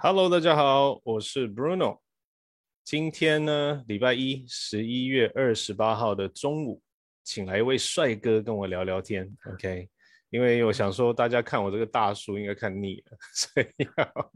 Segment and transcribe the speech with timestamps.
[0.00, 1.98] Hello，大家好，我是 Bruno。
[2.84, 6.80] 今天呢，礼拜一，十一月二十八号的中午，
[7.24, 9.28] 请来一位帅哥跟我聊聊天。
[9.52, 9.88] OK，
[10.30, 13.66] 因为我想说，大家看我这个大叔应该看腻了， 所以
[13.96, 14.32] 要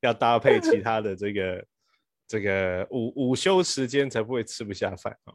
[0.08, 1.66] 要搭配其他的这个
[2.26, 5.34] 这个午午休时间，才不会吃不下饭啊。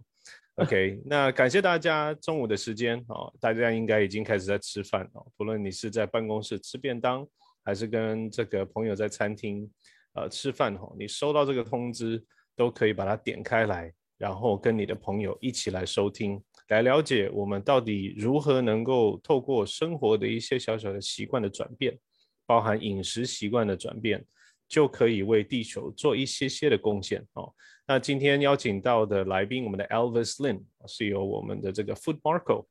[0.56, 7.28] OK，那感谢大家中午的时间哦，大家应该已经开始在吃饭哦，不论你是在办公室吃便当。
[7.64, 9.70] 还是跟这个朋友在餐厅，
[10.14, 12.24] 呃，吃饭吼，你收到这个通知，
[12.56, 21.98] 都可以把它点开来，然后跟你的朋友一起来收听，来了解我们到底如何能够透过生活的一些小小的习惯的转变，
[22.46, 24.26] 包含饮食习惯的转变，
[24.68, 27.54] 就可以为地球做一些些的贡献哦。
[27.88, 32.66] 那今天邀请到的来宾，我们的 Elvis Lin 是由我们的这个 Food Marco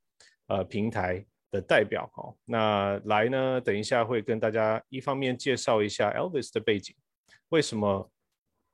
[0.49, 1.25] 呃平台。
[1.51, 3.61] 的代表哈，那来呢？
[3.61, 6.95] 等一下会跟大家一方面介绍一下 Elvis 的背景，
[7.49, 8.11] 为什么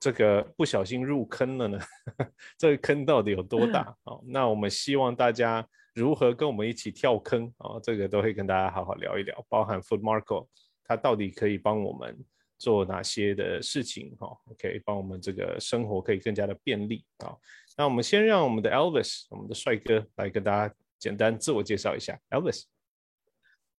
[0.00, 1.78] 这个不小心入坑了呢？
[2.58, 3.96] 这个坑到底有多大？
[4.04, 7.78] 哦，那我们希望大家如何跟我们一起跳坑啊？
[7.80, 10.48] 这个都会跟大家好好聊一聊，包含 Food Marco
[10.84, 12.18] 它到底可以帮我们
[12.58, 14.16] 做哪些的事情？
[14.18, 17.36] 哈，OK，帮我们这个生活可以更加的便利啊。
[17.76, 20.74] 那我们先让我们的 Elvis，我们的帅哥来跟大家。
[21.04, 22.62] 简单自我介绍一下，Elvis。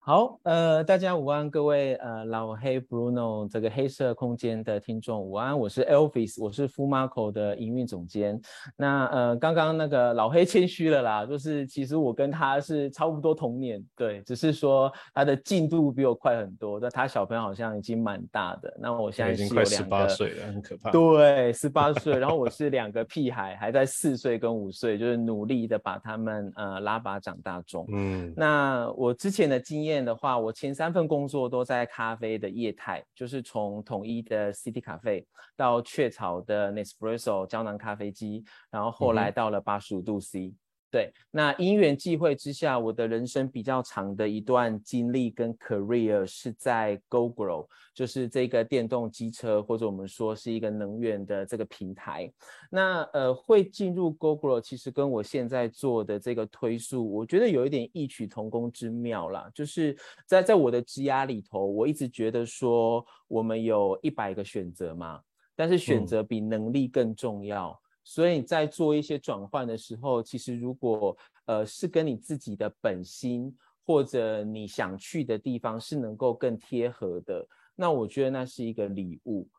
[0.07, 8.39] 好，呃，大家午安，各位呃老黑 Bruno 这个黑色空间的听众午安，我是 Elvis，我是 Full Marco 的营运总监。
[8.77, 18.71] 那呃，刚刚那个老黑谦虚了啦，就是其实我跟他是差不多同年，对，只是说他的进度比我快很多，但他小朋友好像已经蛮大的。
[18.79, 20.91] 那我现在已经快十八岁了，很可怕。
[20.91, 27.87] 对，十八 岁，然后我是两个屁孩，还在四岁跟五岁，就是努力的把他们呃拉拔长大中。
[27.91, 29.94] 嗯，那我之前的经验。
[30.03, 40.53] 的话，我前三份工作都在咖啡的业态，就是从统一的 City 咖啡到雀巢的 Nespresso 胶囊咖啡机，然后后来到了八十五度 C。
[40.95, 52.31] 对，那因缘际会之下，我的人生比较长的一段经历跟 career 是在 GoGo，就是这个电动机车或者我们说是一个能源的这个平台。
[52.71, 59.51] 那呃，会进入 GoGo，其实跟我现在做的这个推速，我觉得有一点异曲同工之妙啦。
[59.53, 59.93] 就是
[60.25, 65.19] 在在我的职涯里头，我一直觉得说，我们有一百个选择嘛，
[65.57, 67.77] 但是选择比能力更重要。
[68.07, 71.17] 所以在做一些转换的时候，其实如果
[71.47, 77.45] 呃是跟你自己的本心或者你想去的地方是能够更贴合的，
[77.75, 79.49] 那我觉得那是一个礼物。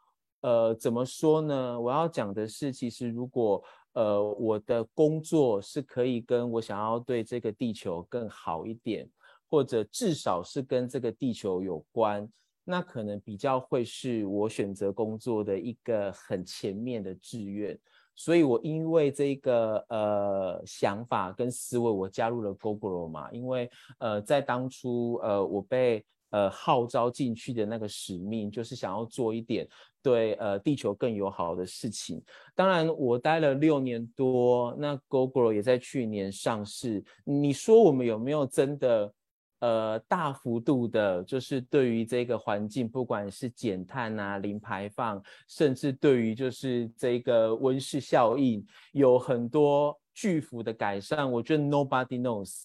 [0.42, 1.80] 呃，怎么说呢？
[1.80, 3.62] 我要讲的是，其实如果
[3.94, 9.08] 呃我的工作是可以跟我想要对这个地球更好一点，
[9.48, 12.28] 或者至少是跟这个地球有关，
[12.62, 17.76] 那可能比较会是我选择工作的一个很前面的志愿。
[18.16, 23.30] 所以，我因为这个呃想法跟思维，我加入了 Google 嘛。
[23.30, 29.68] 因为呃，在当初呃我被呃号召进去的那个使命，就是想要做一点
[30.02, 32.20] 对呃地球更友好的事情。
[32.54, 37.04] 当然，我待了六年多，那 Google 也在去年上市。
[37.22, 39.12] 你说我们有没有真的？
[39.60, 48.62] 呃，大幅度的，就是对于这个环境，不管是减碳啊、零排放，甚至对于就是这个温室效应，
[48.92, 51.30] 有很多巨幅的改善。
[51.32, 52.64] 我觉得 nobody knows，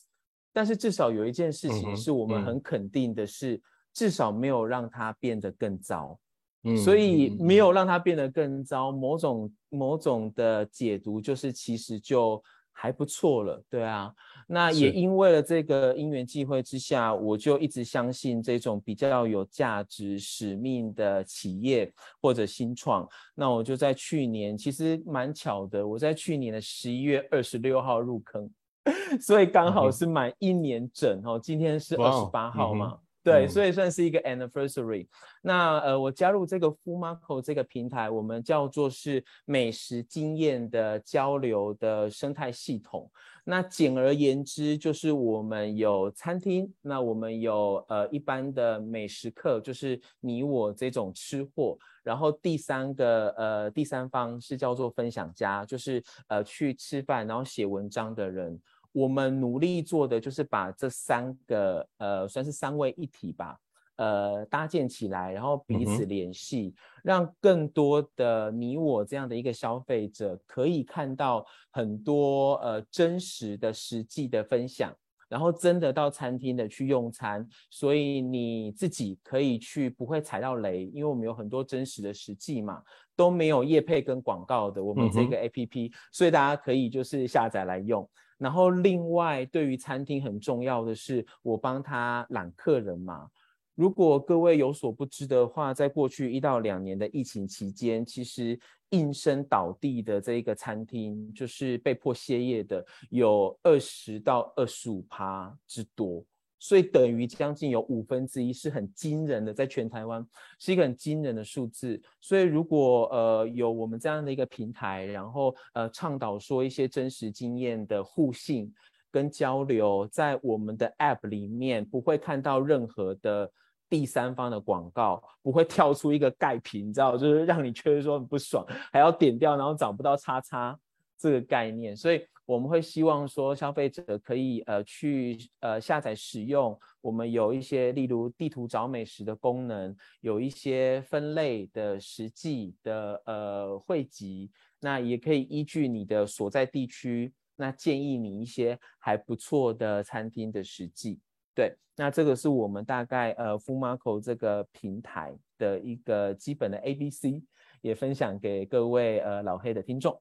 [0.51, 3.61] 但是至少有一件事情是我们很肯定的，是
[3.93, 6.19] 至少没有让它变得更糟。
[6.63, 12.43] 嗯，所以没有让它变得更糟，某种某种的解读就是其实就。
[12.73, 14.11] 还不错了，对啊，
[14.47, 23.07] 那也因为了这个因缘际会之下，我就一直相信这种比较有价值使命的企业或者新创。
[23.35, 28.49] 那我就在去年，其实蛮巧的，我在去年的十一月二十六号入坑，
[29.21, 31.39] 所以刚好是满一年整哦。
[31.41, 32.97] 今天是二十八号嘛。
[33.23, 35.07] 对，所以算是一个 anniversary。
[35.43, 43.09] 那呃，我加入这个 Full Marco 这个平台，我们叫做是美食经验的交流的生态系统。
[43.43, 51.77] 那简而言之，就是我们有餐厅，那我们有呃一般的美食客，就是你我这种吃货。
[52.03, 58.59] 然后第三个呃第三方是叫做分享家，就是呃去吃饭然后写文章的人。
[58.91, 63.57] 我们努力做的就是把这三个呃，算是三位一体吧，
[63.95, 66.73] 呃，搭建起来，然后彼此联系，
[67.03, 74.93] 让更多的你我这样的一个消费者可以看到很多呃真实的、实际的分享，
[75.29, 82.81] 然后真的到餐厅的去用餐，所以你自己可以去不会踩到雷，因为我们有很多真实的实际嘛，
[83.15, 88.09] 都没有业配跟广告的，我们这个 A P P，所以大家可以就是下载来用。
[88.41, 93.29] 然后另外对于餐厅很重要的是，我帮他揽客人嘛。
[93.75, 98.59] 如果各位有所不知的话，在过去一到两年的疫情期间，其实
[98.89, 106.25] 应声倒地的这一个餐厅，就是被迫歇业的，有二十到二十五趴之多，
[106.61, 110.25] 所以等于将近有五分之一，是很惊人的，在全台湾
[110.59, 112.01] 是一个很惊人的数字。
[112.21, 118.73] 所以如果呃有我们这样的一个平台，然后呃倡导说一些真实经验的互信。
[119.13, 123.51] 跟交流在我们的 App 里面不会看到任何的
[123.89, 130.79] 第三方的广告，不会跳出一个盖屏，你知道，就是让你觉得说很不爽，还要点掉，然后找不到叉叉
[131.17, 131.93] 这个概念。
[131.93, 147.33] 所以我们会希望说消费者可以呃去呃下载使用，我们有一些例如地图找美食的功能，有一些分类的实际的呃汇集，那也可以依据你的所在地区。
[147.57, 151.19] 那建议你一些还不错的餐厅的实际，
[151.53, 157.39] 对，那这个是我们大概呃 f u Marco 这个平台的一个基本的 A B C，
[157.81, 160.19] 也分享给各位呃老黑的听众。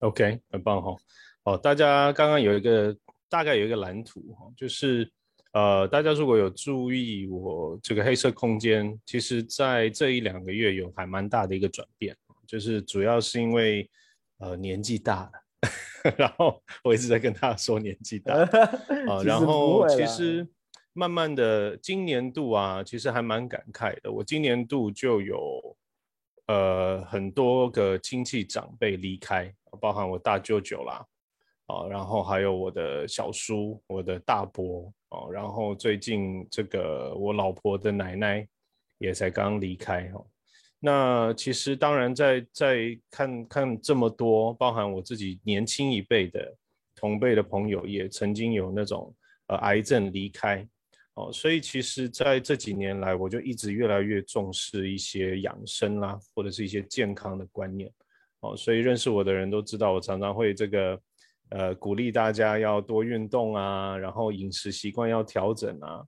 [0.00, 0.96] OK，很棒哈。
[1.44, 2.96] 哦，大家刚刚有一个
[3.28, 5.10] 大概有一个蓝图哈，就是
[5.52, 12.16] 呃大家如果有注意我这个黑色空间，其实在这一两个月有还蛮大的一个转变，
[12.46, 13.88] 就是主要是因为
[14.38, 15.30] 呃年纪大了。
[16.16, 18.32] 然后我一直在跟他说年纪大
[19.06, 20.46] 啊，然后其实
[20.94, 24.10] 慢慢的今年度啊，其实还蛮感慨的。
[24.10, 25.76] 我今年度就有
[26.46, 31.06] 呃很多个亲戚长辈离开，包含我大舅舅啦，
[31.66, 38.48] 啊，然后还有我的小叔、我的大伯哦，然后最近这个我老婆的奶奶
[38.98, 40.26] 也才刚离开哦。
[40.82, 46.56] 那其实当然，在在看看这么多，包含我自己年轻一辈的
[46.96, 49.14] 同辈的朋友，也曾经有那种
[49.48, 50.66] 呃癌症离开
[51.14, 57.92] 哦，所以其实在这几年来，我就一直越来越重视一些养生啦，或者是一些健康的观念
[58.40, 61.00] 哦，所以认识我的人都知道，我常常会这个
[61.50, 66.04] 呃鼓励大家要多运动啊，然后饮食习惯要调整啊。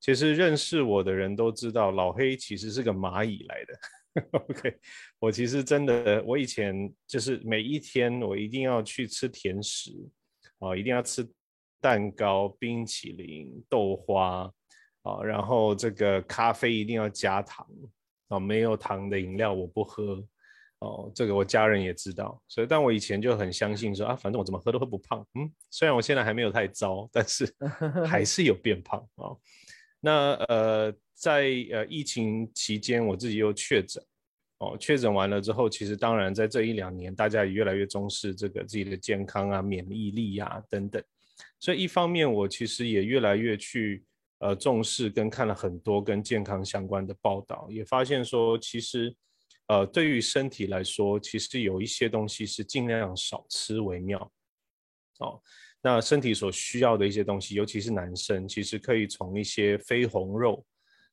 [0.00, 3.78] 其实认识我的人都知道，老黑其实是个蚂蚁来的。
[4.48, 4.78] OK，
[5.18, 9.92] 我其实真的，我以前就是每一天我一定要去吃甜食，
[10.58, 11.28] 啊，一定要吃
[11.80, 14.50] 蛋糕、冰淇淋、豆花，
[15.02, 17.66] 啊，然后这个咖啡一定要加糖，
[18.28, 20.24] 啊，没有糖的饮料我不喝，
[20.86, 27.52] 哦，这个我家人也知道，所以但我以前就很相信说啊，反正我怎么喝都喝不胖，嗯，虽然我现在还没有太糟，但是
[28.06, 29.34] 还是有变胖啊。
[30.00, 30.94] 那呃。
[31.18, 34.04] 在呃疫情期间，我自己又确诊，
[34.58, 41.02] 哦，确诊完了之后，其实当然在这一两年，大家也越来越重视这个自己的健康啊、免疫力啊等等，
[41.58, 44.04] 所以一方面我其实也越来越去
[44.40, 49.16] 呃重视跟看了很多跟健康相关的报道，也发现说其实
[49.68, 54.32] 呃对于身体来说，其实有一些东西是尽量少吃为妙，
[55.20, 55.40] 哦。
[55.82, 60.64] 那身体所需要的一些东西，尤其是男生，其实可以从一些非红肉。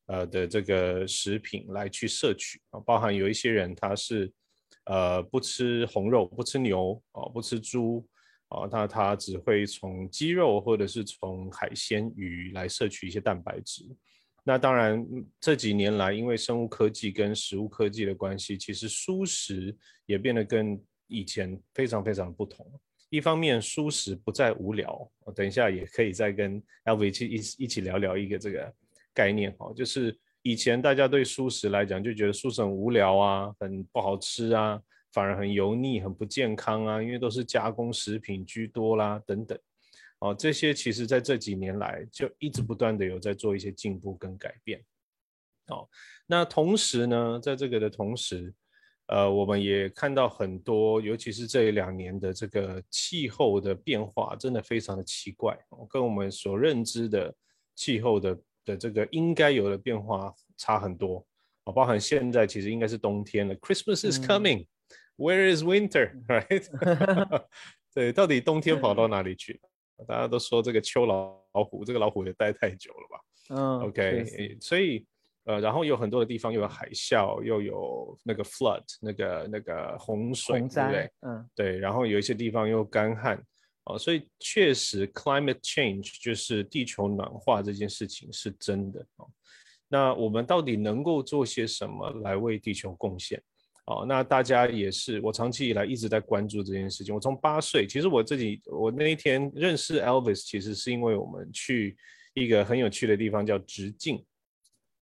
[0.08, 4.30] 呃的这个食品来去摄取啊，包含有一些人他是
[4.84, 8.06] 呃不吃红肉，不吃牛哦，不吃猪
[8.50, 13.86] 啊，那他只会从鸡肉或者是从海鲜鱼来摄取一些蛋白质。
[14.44, 15.06] 那当然
[15.40, 22.66] 这几年来，因为生物科技跟食物科技的关系，其实蔬食也变得跟以前非常非常不同。
[23.10, 28.74] 一方面蔬食不再无聊，等一下也可以再跟 L V 去一一起聊聊一个这个。
[29.16, 34.82] 概念哈，就是以前大家对素食来讲就觉得素食很无聊啊，很不好吃啊，
[35.12, 39.56] 反而很油腻、很不健康啊，因为都是加工食品居多啦等等。
[40.24, 44.82] 哦，这些其实在这几年来就一直不断的有在做一些进步跟改变。
[45.68, 45.88] 哦，
[46.26, 48.54] 那同时呢，在这个的同时，
[49.08, 55.58] 呃，我们也看到很多，尤其是这两年的这个气候的变化，真的非常的奇怪，
[55.90, 57.36] 跟我们所认知的
[57.76, 58.40] 气候的。
[58.66, 61.18] 的这个应该有的变化差很多
[61.66, 66.64] 啊，包含现在其实应该是冬天了，Christmas is coming，Where is winter？Right？
[67.94, 69.60] 对，到底冬天跑到哪里去？
[70.08, 73.20] 大家都说这个秋老老虎，这个老虎也待太久了吧？
[73.50, 75.06] 嗯，OK，所以
[75.46, 81.12] 呃，然后有很多的地方又有海啸，又有那个 flood，那个那个洪水，对不对？
[81.22, 83.44] 嗯，对，然后有一些地方又干旱。
[83.86, 89.28] 哦，所以确实 climate change 就是地球暖化这件事情是真的哦。
[89.90, 93.44] 那我们到底能够做些什么来为地球贡献？
[93.86, 97.14] 哦，那大家也是，我长期以来一直在关注这件事情。
[97.14, 101.98] 我从八岁，其实我自己，我那一天认识 Elvis，其实是因为我们去
[102.34, 104.24] 一个很有趣的地方叫直径。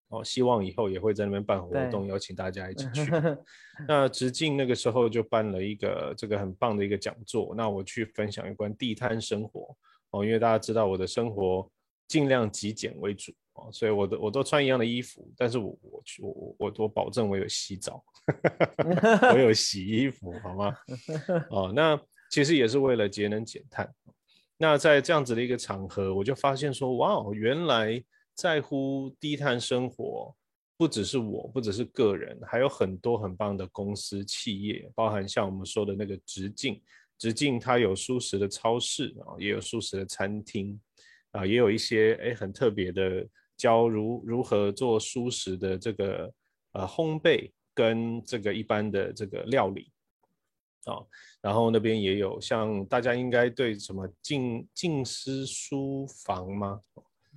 [0.08, 3.10] 哦，希望以后也会在那边办活动，邀请大家一起去。
[3.88, 9.74] 那直径那个时候就办了一个这个很棒的一个讲座，那我去分享有关地摊生活。
[10.10, 11.72] 哦，因为大家知道我的生活
[12.08, 18.04] 尽量极简为主哦，所以我都我都穿一样的衣服，但是我我我我我保证我有洗澡，
[19.34, 20.76] 我有洗衣服，好吗？
[21.50, 22.00] 哦，那
[22.30, 23.92] 其实也是为了节能减碳。
[24.58, 28.04] 那在这样子的一个场合，我就发现说，哇哦，原来。
[28.34, 30.34] 在乎低碳生活，
[30.78, 36.82] 不只是我，不只是个人，还有很多很棒的公司企业，包含像我们说的那个直径，
[37.20, 40.80] 直径它有舒适的超市啊，也有舒适的餐厅
[41.32, 46.34] 啊，也有一些哎很特别的教如如何做舒适的这个
[46.72, 49.92] 呃烘焙跟这个一般的这个料理。
[50.86, 50.98] 啊，
[51.42, 56.82] 然后那边也有像大家应该对什么静静思书房吗？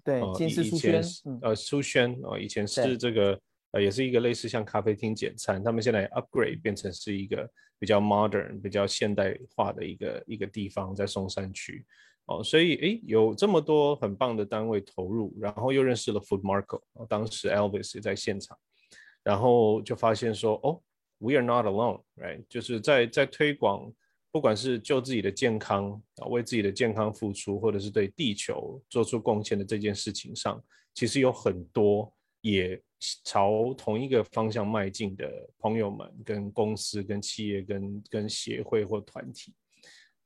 [0.02, 1.02] 对，以前
[1.42, 3.38] 呃书轩哦，以前是这个
[3.72, 7.46] 呃，也是一个类似像咖啡厅简餐，他们现在 upgrade 变成是一个
[7.78, 11.84] 比较 modern、比较现代化的一个一个地方，在松山区。
[12.24, 18.56] 哦，所以诶，有这么多很棒的单位投入，然后又认识了 Food Marco，当时 Elvis 也在现场，
[19.24, 20.80] 然后就发现说哦
[21.18, 22.44] ，We are not alone，right？
[22.48, 23.92] 就是在在推广。
[24.30, 30.60] 不管是就自己的健康啊，为自己的健康付出，或者是对地球做出贡献的这件事情上，
[30.92, 32.82] 其实有很多也
[33.22, 39.54] 朝同一个方向迈进的朋友们、跟公司、跟企业、跟跟协会或团体，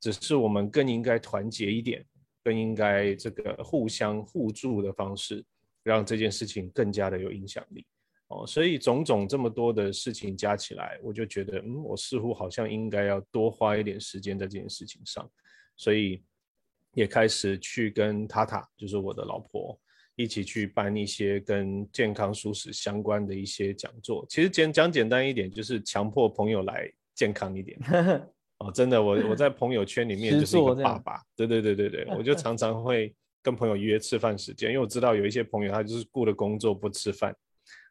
[0.00, 2.02] 只是我们更应该团结一点，
[2.42, 5.44] 更应该这个互相互助的方式，
[5.82, 7.84] 让这件事情更加的有影响力。
[8.28, 15.28] 哦，所以种种这么多的事情加起来，我就觉得，嗯，我似乎好像应该要多花一点时间在这件事情上，
[15.76, 16.22] 所以
[16.92, 19.80] 也开始去跟塔塔，就是我的老婆，
[20.14, 24.26] 一起去办一些跟健康舒适相关的一些讲座。
[24.28, 27.78] 其实简讲简单一点，就是强迫朋友来健康一点。
[28.58, 37.34] 哦，真的，我我在朋友圈里面就是一个爸爸，对对对对对，我就常常会跟朋友约吃饭时间，因为我知道有一些朋友他就是顾着工作不吃饭。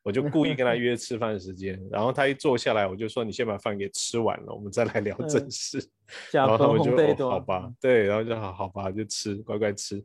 [0.08, 5.86] 我就故意跟他约吃饭时间，然后他一坐下来，我就说：“你先把饭给吃完了，我们再来聊正事。”
[6.32, 10.02] 然后他们就好吧，对，然后就好好吧，就吃，乖乖吃，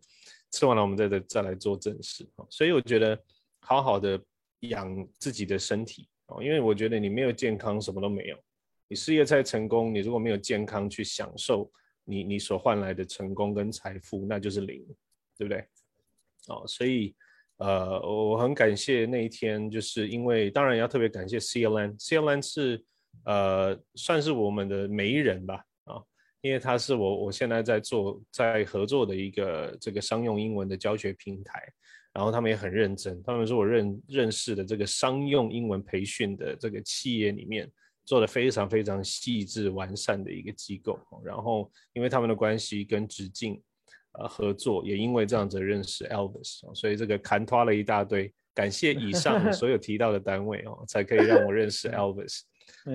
[0.51, 2.29] 吃完了我们再再再来做正事。
[2.51, 3.17] 所以我觉得
[3.61, 4.21] 好好的
[4.63, 8.37] 养自己的身体哦，因为我觉得你没有健康，什么都没有。
[8.89, 11.71] 你事业再成功，你如果没有健康去享受
[12.03, 14.85] 你你所换来的成功跟财富，那就是零，
[15.39, 15.65] 对不对？
[16.49, 17.15] 哦，所以。
[17.63, 22.85] 呃，我很感谢那一天，就是因为当然要特别感谢 CLN，CLN 是
[23.25, 26.03] 呃算是我们的媒人吧，啊，
[26.41, 31.63] 因为他是我我现在在做在合作的一个这个商用英文的教学平台，
[32.13, 37.71] 然后他们也很认真，他们是我认认识的这个商用英文培训的这个企业里面
[38.05, 43.63] 做的非常非常细致完善的一个机构，然后因为他们的关系跟直径。
[44.19, 48.33] 呃，合作也因为这样子认识 Elvis，所以这个砍拖了一大堆。
[48.55, 52.41] 感谢以上 所有提到的单位哦，才可以让我认识 Elvis。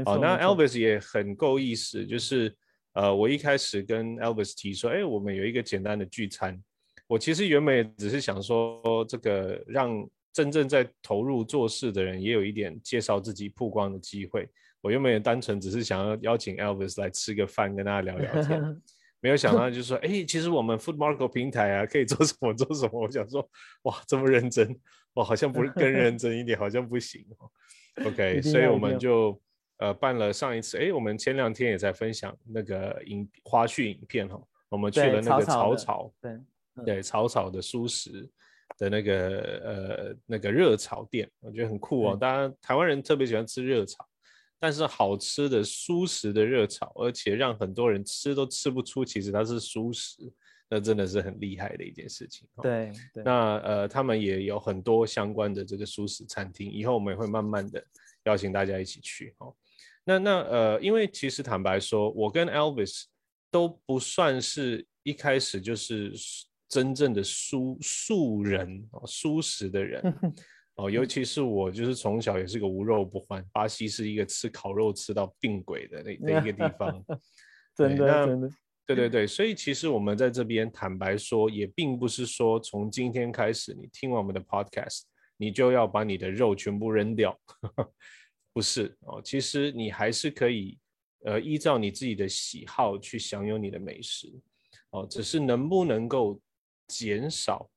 [0.06, 2.56] 好，那 Elvis 也很够意思，就是
[2.94, 6.62] 呃，我一开始跟 Elvis 提说，哎，我们有一个简单的聚餐。
[7.08, 14.48] 我其实原本也只是想说，这个让真正在投入做事的人也有一点介绍自己曝光的机会。
[14.82, 18.62] 我原本也单纯只是想要邀请 Elvis 来吃个饭，跟大家聊聊天。
[19.28, 23.02] 没有想 到，就是说，哎，其实我们 Food Market 平台啊，可以做什么做什么。
[23.02, 23.46] 我想说，
[23.82, 24.74] 哇，这么认真，
[25.14, 27.26] 我好像不是更认真一点，好像不行。
[28.08, 29.38] OK，所以我们就
[29.80, 36.40] 呃办了上一次，哎，我们前两天也在分享那个影花絮影片哈，我们去了那个草草，对
[36.86, 38.30] 对，草草的素食
[38.78, 42.18] 的那个呃那个热炒店，我觉得很酷哦。
[42.18, 44.07] 当然，台湾人特别喜欢吃热炒。
[44.60, 50.18] 但是好吃的舒食的热炒，而且让很多人吃都吃不出，其实它是舒食，
[50.70, 52.48] 那真的是很厉害的一件事情。
[52.62, 52.92] 对，
[53.24, 57.84] 那呃，他们也有很多相关的这个舒食餐厅，以后我们也会慢慢的
[58.24, 59.36] 邀请大家一起去。
[59.38, 59.56] 哦，
[60.04, 63.04] 那那呃，因为其实坦白说，我跟 Elvis
[63.52, 66.12] 都不算是一开始就是
[66.68, 70.02] 真正的素素人哦，素食的人。
[70.78, 73.44] 哦，尤其是我，就是从小也是个无肉不欢。
[73.52, 77.04] 巴西是一个吃烤肉吃到病鬼的那那一个地方，
[77.76, 78.50] 真的真的。
[78.86, 85.02] 对对对，所以其实我们在这边坦白说，也并不是说从今天开始，你听完我们的 podcast，
[85.36, 87.38] 你就要把你的肉全部扔掉，
[88.54, 89.20] 不是哦。
[89.22, 90.78] 其实你还是可以，
[91.26, 94.32] 呃，依照你自己的喜好去享有你的美食，
[94.92, 96.40] 哦，只是能不能够
[96.88, 97.70] 减少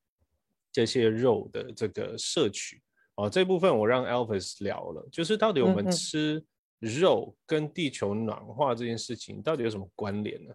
[0.71, 2.81] 这些肉的这个摄取，
[3.17, 6.43] 哦，这部分我让 Elvis 聊了，就是到底我们吃
[6.79, 10.55] 肉跟地球暖化这件事情到底有什么关联呢？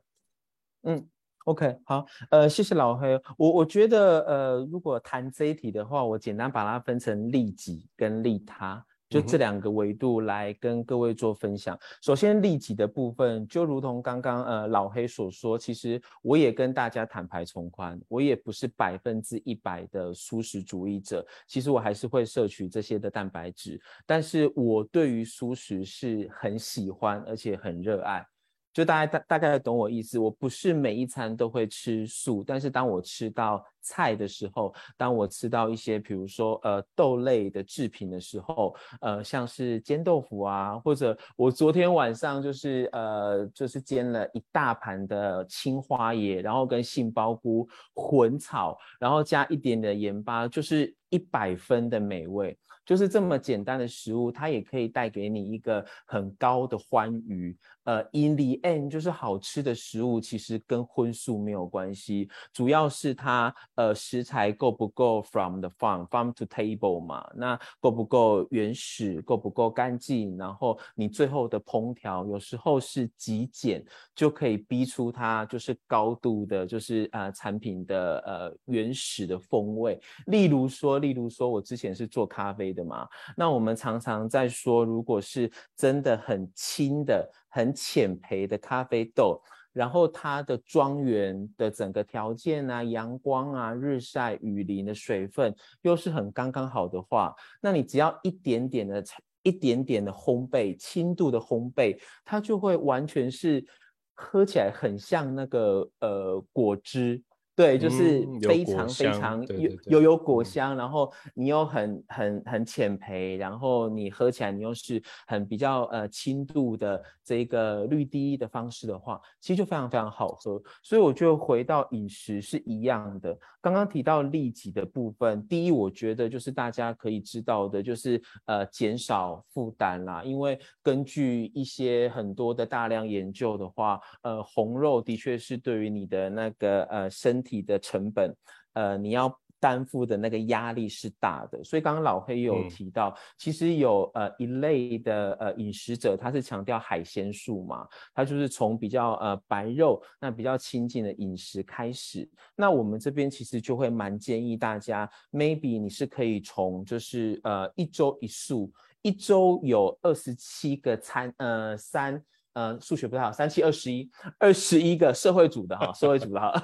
[0.84, 1.10] 嗯
[1.46, 3.20] ，OK，好，呃，谢谢老黑。
[3.38, 8.84] 我我觉得，呃，如果谈这一题的话，我简单把它分成利己跟利他，
[9.16, 11.80] 就这两个维度来跟各位做分享。
[12.02, 28.28] 首先，利己的部分，就如同刚刚呃老黑所说，其实我也跟大家坦白从宽，我也不是百分之一百的素食主义者，其实我还是会摄取这些的蛋白质，但是我对于素食是很喜欢，而且很热爱。
[28.76, 33.66] 就大家大大概懂我意思，我不是每一餐都会吃素，但是当我吃到。
[33.88, 52.58] 菜的时候，当我吃到一些，比如说呃豆类的制品的时候，呃像是煎豆腐啊，或者我昨天晚上就是呃就是煎了一大盘的青花椰，然后跟杏鲍菇混炒，然后加一点的盐巴，就是一百分的美味。
[52.88, 57.56] 就是这么简单的食物，它也可以带给你一个很高的欢愉。
[57.86, 63.56] 呃，in the end，就是好吃的食物其实跟荤素没有关系，主要是它。
[63.76, 67.26] 呃，食材够不够 from the farm farm to table 嘛？
[67.36, 69.22] 那够不够原始？
[69.22, 70.38] 够不够干净？
[70.38, 73.84] 然后你最后的烹调，有时候是极简
[74.16, 80.00] 就可以逼出它就是高度的，就是呃产品的呃原始的风味。
[80.28, 89.42] 例如说，例如说我之前是做咖啡的嘛，那我们常常在说，如果是真的很轻的、很浅培的咖啡豆。
[89.72, 99.04] 然后它的庄园的整个条件啊，阳光啊、日晒雨淋的水分又是很刚刚好的话，那你只要一点点的、
[99.44, 103.66] 一点点的烘焙，轻度的烘焙，它就会完全是
[104.14, 107.22] 喝起来很像那个呃果汁。
[107.56, 120.62] 对，就是非常非常有有有果香，然后你又很很很浅焙，然后你喝起来你又是很比较呃轻度的这个绿滴的方式的话，其实就非常非常好喝。
[120.84, 123.38] 所以我觉得回到饮食是一样的。
[123.62, 130.24] 刚刚提到利己的部分，第一我觉得就是大家可以知道的，就是呃减少负担啦。
[130.24, 138.36] 因为根据一些很多的大量研究的话，呃红肉的确是对于你的那个呃身体的成本，
[138.74, 152.30] 呃，你要担负的那个压力是大的，所以刚刚老黑有提到，其实有呃一类的呃饮食者，他是强调海鲜素嘛，他就是从比较呃白肉那比较亲近的饮食开始。
[152.56, 162.22] 那我们这边其实就会蛮建议大家，maybe 你是可以从就是呃一周一素，一周有二十七个餐，呃三
[162.54, 166.62] 呃数学不太好，三七二十一，二十一个社会组的哈，社会组的哈。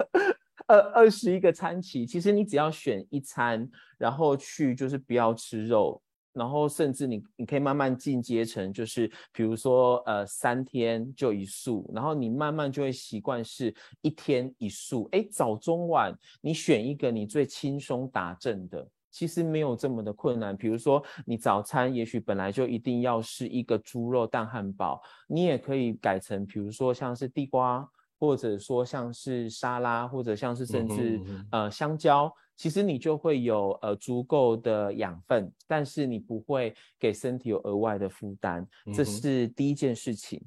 [0.72, 15.10] 二二十一个餐期，其实你只要选一餐，然后去就是不要吃肉，然后甚至你你可以慢慢进阶成就是比如说呃三天就一素，然后你慢慢就会习惯是一天一素。
[15.12, 20.56] 哎，早中晚你选一个你最轻松打正的，其实没有这么的困难。
[20.56, 27.86] 比如说你早餐也许本来就一定要是一个猪肉蛋汉堡，你也可以改成比如说像是地瓜。
[28.22, 40.40] 或者说像是沙拉，或者像是甚至呃香蕉，其实你就会有呃足够的养分，但是你不会给身体有额外的负担，这是第一件事情。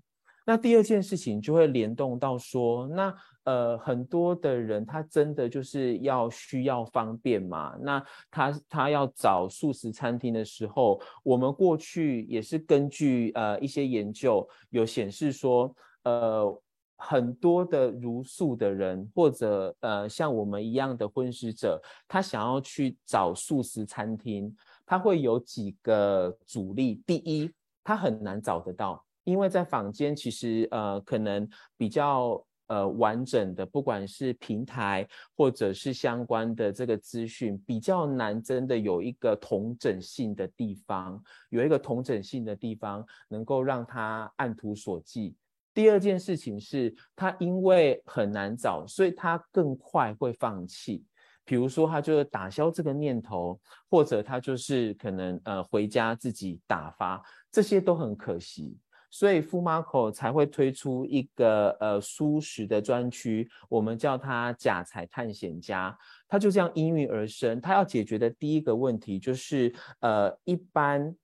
[0.46, 7.74] 那第二件事情就会联动到说，那呃很多的人他真的就是要需要方便嘛？
[7.80, 16.60] 那他他要找素食餐厅的时候，我们过去也是根据呃一些研究有显示说，呃。
[16.96, 24.54] 很多的茹素的人，或者呃像我们一样的荤食者，他想要去找素食餐厅，
[24.86, 27.02] 他会有几个阻力。
[27.06, 27.50] 第一，
[27.82, 45.34] 他很难找得到，因为在坊间其实呃可能比较呃完整的，不管是平台或者是相关的这个资讯，比较难真的有一个同整性的地方，有一个同整性的地方能够让他按图索骥。
[45.74, 51.04] 第二件事情是，他因为很难找，所以他更快会放弃。
[51.44, 53.60] 比如说，他就是打消这个念头，
[53.90, 58.78] 或者他就是可能呃回家自己打发，这些都很可惜。
[59.10, 65.96] 所以 f u m a c o 才会推出一个呃素食的专区，我们叫它假财探险家。
[66.26, 67.60] 它就这样应运而生。
[67.60, 71.14] 它要解决的第一个问题就是，呃，一般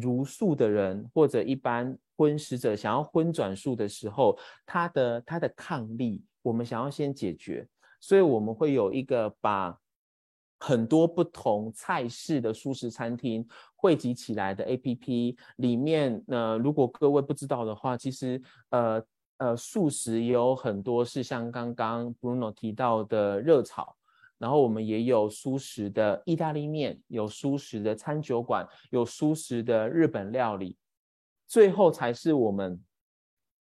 [0.00, 7.66] 茹素的人或者一般荤食者想要荤转素的时候，他的他的抗力，我们想要先解决。
[8.00, 9.76] 所以我们会有一个把
[10.60, 19.02] 很多不同菜式的素食餐厅汇集起来的 APP 里面，呢，如果各位不知道的话，其实呃
[19.38, 23.94] 呃素食也有很多是像刚刚 Bruno 提到的热炒，
[24.38, 30.76] 然后我们也有素食的意大利面，有素食的餐酒馆，有素食的日本料理，
[31.46, 32.80] 最后才是我们。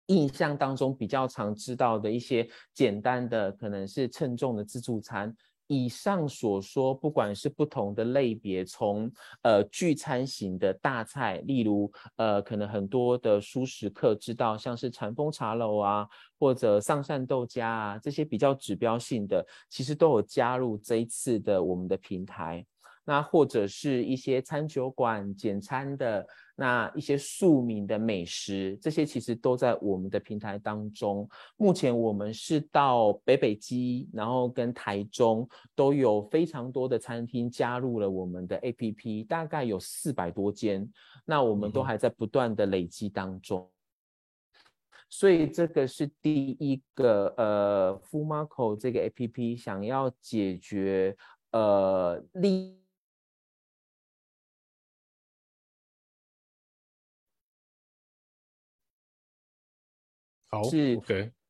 [0.08, 5.34] 印象当中比较常知道的一些简单的，可能是称重的自助餐。
[5.66, 9.10] 以上所说，不管是不同的类别，从
[9.42, 22.64] 呃聚餐型的大菜，例如呃可能很多的熟食客知道，像是禅风茶楼啊，或者上善豆家啊，这些比较指标性的，其实都有加入这一次的我们的平台。
[23.04, 26.26] 那或者是一些餐酒馆简餐的。
[26.56, 31.28] 那一些庶民的美食，这些其实都在我们的平台当中。
[31.56, 40.88] 目前我们是到北北基，然后跟台中都有非常多的餐厅加入了我们的 APP，大概有四百多间。
[41.24, 43.68] 那我们都还在不断的累积当中。
[45.10, 51.16] 所以这个是第一个呃 f u Marco 这个 APP 想要解决
[51.50, 52.78] 呃利。
[60.62, 60.96] 是，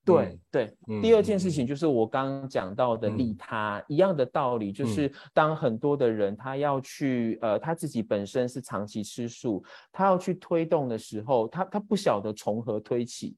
[0.04, 0.76] 对对。
[1.00, 13.36] 第二件事情就是我刚刚讲到的利他一样的道理，就是当很多的人他要去呃他自己本身是长期吃素，他要去推动的时候，他他不晓得从何推起。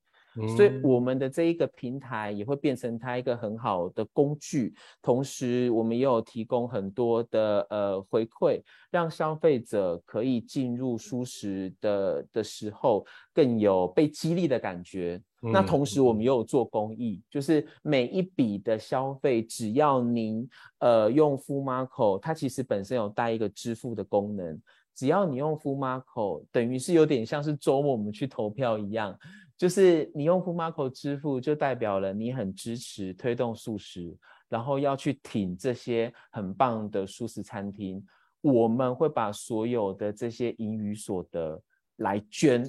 [0.55, 15.19] 所以我们的这一个平台也会变成他一个很好的工具，同时我们也有提供很多的呃回馈，让消费者可以进入舒适的的时候更有被激励的感觉。
[15.53, 24.61] 那同时我们也有做公益，就是每一笔的消费，只要您呃用 Full Marco，它其实本身有带一个支付的功能，
[24.95, 29.19] 只要你用 Full Marco，等于是有点像是周末我们去投票一样。
[29.59, 34.15] 就是你用 f u m a c o 支付，就代表了你很支持推动素食，
[34.51, 38.05] 然后要去挺这些很棒的素食餐厅。
[38.43, 41.59] 我们会把所有的这些盈余所得
[41.97, 42.63] 来捐，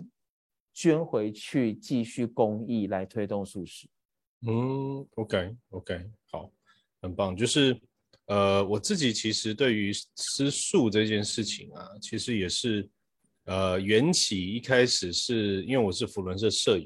[0.78, 3.88] 捐回去继续公益来推动素食。
[4.46, 6.52] 嗯，OK OK，好，
[7.02, 7.36] 很棒。
[7.36, 7.76] 就是
[8.28, 12.88] 呃，我自己其实对于吃素这件事情啊，其实也是。
[13.50, 16.86] 呃，缘起一开始是因为我是福伦社社友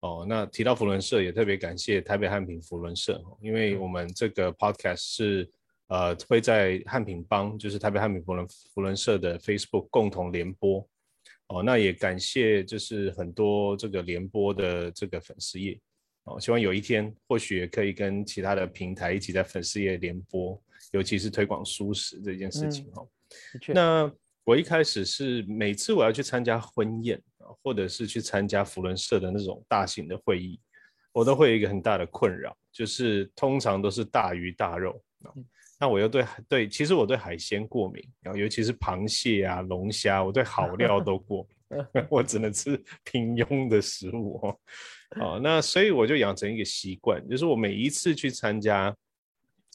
[0.00, 0.24] 哦。
[0.26, 5.50] 那提到福伦社，也特别感谢台北汉品福伦社，因为我们这个 podcast 是
[5.88, 10.88] 呃会在汉品帮，就是台北汉品福伦福伦社的 Facebook 共同联播
[11.50, 11.62] 哦。
[11.62, 15.78] 那也感谢就是很多这个联播的这个粉丝页
[16.24, 16.40] 哦。
[16.40, 20.60] 希望有一天或许也可以跟其他的平台一起在粉丝页联播，
[20.92, 23.06] 尤其是推广舒适这件事情哈。
[23.68, 24.12] 那。
[24.42, 30.58] 我一开始是每次我要去参加婚宴啊，或者是去参加福伦社的那种大型的会议，
[31.12, 35.30] 我都会有一个很大的困扰，就是通常都是大鱼大肉啊。
[35.80, 44.58] 那我又对对，其实我对海鲜过敏，然后尤其是螃蟹啊、龙虾，我对好料都过敏， 我只能吃平庸的食物哦。
[45.18, 48.94] 啊，那所以我就养成一个习惯，就是我每一次去参加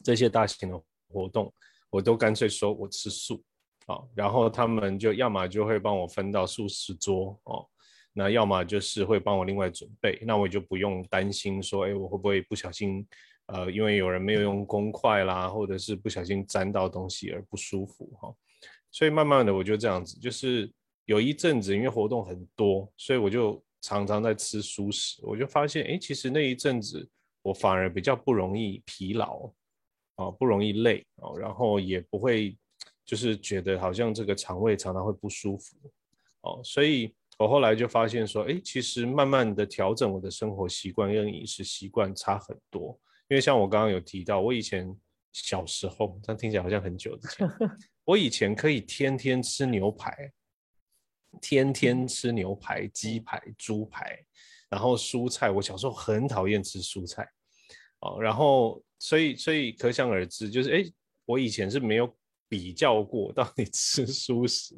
[0.04, 1.52] 这些大型的活动，
[1.90, 3.44] 我都干脆说我吃素。
[3.88, 7.68] 好，然后他们就要么就会帮我分到素食桌哦，
[8.14, 13.06] 那要么就是会帮我另外准备，那我就不用担心说，哎，我会不会不小心，
[13.48, 18.34] 呃，因为有人没有用公筷啦，或者是不小心沾到东西而不舒服哈。
[18.92, 20.72] 所以慢慢的我就这样子，就是
[21.06, 27.08] 有一阵子因为活动很多，所以我就常常在吃熟食，我就发现，哎，其实那一阵子
[27.42, 29.52] 我反而比较不容易疲劳，
[30.16, 32.58] 哦，不容易累哦，然后也不会。
[33.06, 35.78] 就是觉得好像这个肠胃常常会不舒服，
[36.42, 43.00] 哦，所以我后来就发现说，哎，其实慢慢的调整我的生活习惯跟饮食习惯差很多。
[43.28, 44.94] 因为像我刚刚有提到，我以前
[45.32, 47.48] 小时候，但听起来好像很久之前，
[48.06, 50.32] 我以前可以天天吃牛排，
[51.42, 54.20] 天天吃牛排、鸡排、猪排，
[54.70, 57.28] 然后蔬菜，我小时候很讨厌吃蔬菜，
[58.00, 60.84] 哦，然后所以所以可想而知，就是哎，
[61.26, 62.16] 我以前是没有。
[62.48, 64.76] 比较过到底 吃素食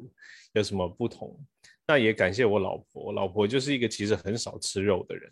[0.54, 1.38] 有什么不同？
[1.86, 5.30] 那也感谢我老婆，我老婆就是一个其实很少吃肉的人，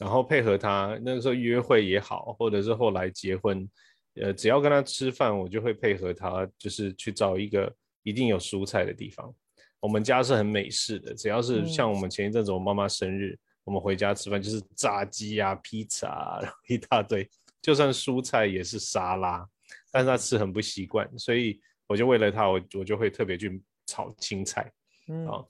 [0.00, 3.68] 然后配合他那个时候约会也好，或者是后来结婚，
[4.14, 7.70] 呃，只要跟他吃饭，我就会配合他，就是去找一个
[8.02, 9.30] 一定有蔬菜的地方。
[9.78, 17.28] 我们家是很美式的，只要是像我们前一阵子我妈妈生日，我们回家吃饭就是炸鸡啊、披萨啊，然后一大堆，
[17.60, 19.46] 就算蔬菜也是沙拉，
[19.92, 24.62] 但是他吃很不习惯，所以我就为了他，我我就会特别去炒青菜，
[25.28, 25.44] 啊。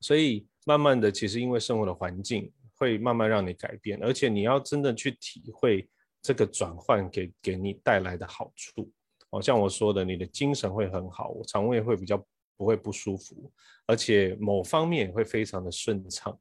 [0.00, 5.88] 所以慢慢的，其实因为生活的环境会慢慢让你改变，而且你要真的去体会
[6.22, 8.90] 这个转换给给你带来的好处。
[9.30, 12.16] 哦，像我说的，你的精神会很好，肠胃会比较
[12.56, 13.52] 不会不舒服，
[13.86, 16.38] 而且某方面会非常的顺畅，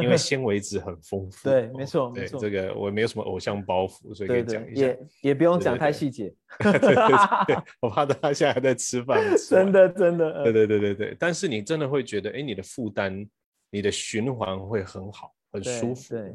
[0.00, 1.46] 因为纤维质很丰富。
[1.50, 2.40] 对，没错，没错。
[2.40, 4.82] 这个我没有什么偶像包袱，所以可以讲一下。
[4.82, 6.32] 也也不用讲太细节。
[7.82, 9.20] 我怕他现在还在吃饭。
[9.48, 10.44] 真的，真的。
[10.44, 11.16] 对对对对对。
[11.18, 13.28] 但是你真的会觉得，哎，你的负担，
[13.70, 16.14] 你的循环会很好，很舒服。
[16.14, 16.34] 对。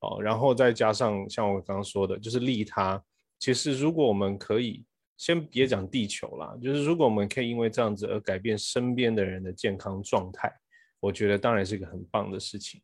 [0.00, 3.02] 哦，然后再加上像我刚刚说的，就是利他。
[3.38, 4.84] 其实如果我们可以。
[5.18, 10.52] 先别讲地球啦，就是如果我们可以因为这样子而改变身边的人的健康状态，
[10.98, 12.82] 我觉得当然是一个很棒的事情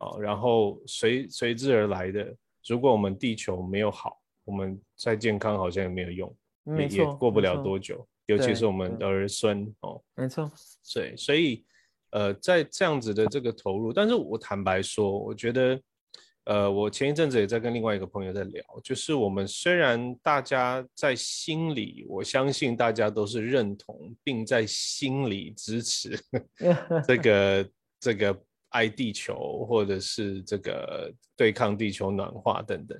[0.00, 0.20] 哦。
[0.20, 6.36] 然后随随之而来的，如果我们地球没有好，我们再健康好像也没有用，
[6.90, 8.06] 也过不了多久。
[8.26, 10.50] 尤其是我们的儿孙哦，没错。
[10.94, 11.64] 对，所以
[12.10, 15.80] 呃，在这样子的这个投入，但是我坦白说，我觉得。
[16.44, 26.18] 呃，我前一阵子也在跟另外一个朋友在聊，就是我们虽然大家在心里，我相信大家都是认同，并在心里支持
[27.06, 32.98] 这个这个爱地球，或者是这个对抗地球暖化等等，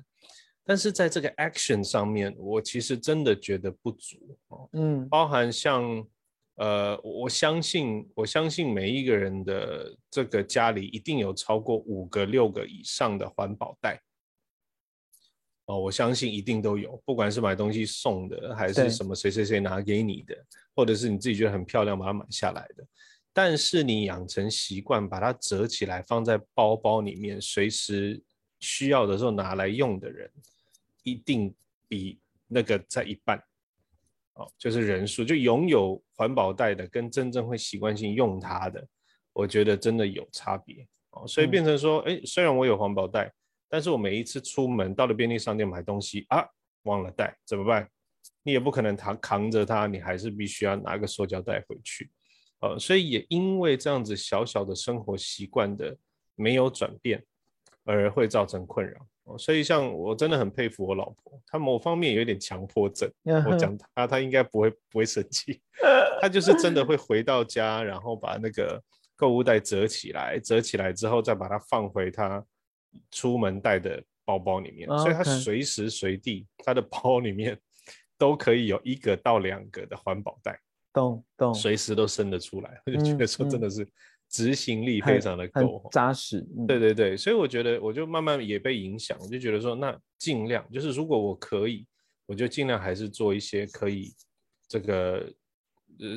[0.63, 6.05] 但是在这个 action 上面，我其实真的觉得不足哦，嗯，包含像。
[6.59, 13.97] 呃，我相信，我相信每一个人的这个家里一定有超过五个、六个以上的环保袋。
[15.67, 20.35] 哦，我相信一定都有，不管是买东西送的，还是什么谁谁谁拿给你的，
[20.75, 22.85] 或者是你自己觉得很漂亮把它买下来的。
[23.31, 28.21] 但是你养成习惯，把它折起来放在包包里面，随时
[28.59, 30.29] 需要的时候拿来用的人，
[31.03, 31.55] 一定
[31.87, 33.41] 比那个在一半。
[34.57, 38.85] 就是人数，就拥有环保袋的跟真正会习惯性用它的，
[39.33, 41.27] 我觉得真的有差别哦。
[41.27, 43.31] 所以变成说，哎，虽然我有环保袋，
[43.69, 46.45] 但是我每一次出门到了便利商店买东西啊，
[46.83, 47.89] 忘了带怎么办？
[48.43, 52.09] 你也不可能扛扛着它，你还是必须要拿个塑胶袋回去。
[52.61, 55.97] 呃，所以也因为这样子小小的生活习惯的
[56.35, 57.23] 没有转变，
[57.85, 59.07] 而会造成困扰。
[59.37, 63.09] 所以，像我真的很佩服我老婆，她某方面有点强迫症。
[63.45, 65.61] 我讲她，她应该不会不会生气。
[66.21, 68.81] 她就是真的会回到家，然后把那个
[69.15, 72.43] 购物袋折起来，折起来之后再把它放回她
[73.11, 74.87] 出门带的包包里面。
[74.99, 77.57] 所以她随时随地，她的包里面
[78.17, 80.59] 都可以有一个到两个的环保袋，
[80.91, 82.81] 懂懂，随时都生得出来。
[82.85, 83.87] 我就觉得说，真的是。
[84.29, 91.87] 执行力非常的够扎实，对对对，所以我觉得我就慢慢也被影响，我就觉得说，那尽量就是如果我可以，
[92.27, 94.13] 我就尽量还是做一些可以
[94.67, 95.27] 这个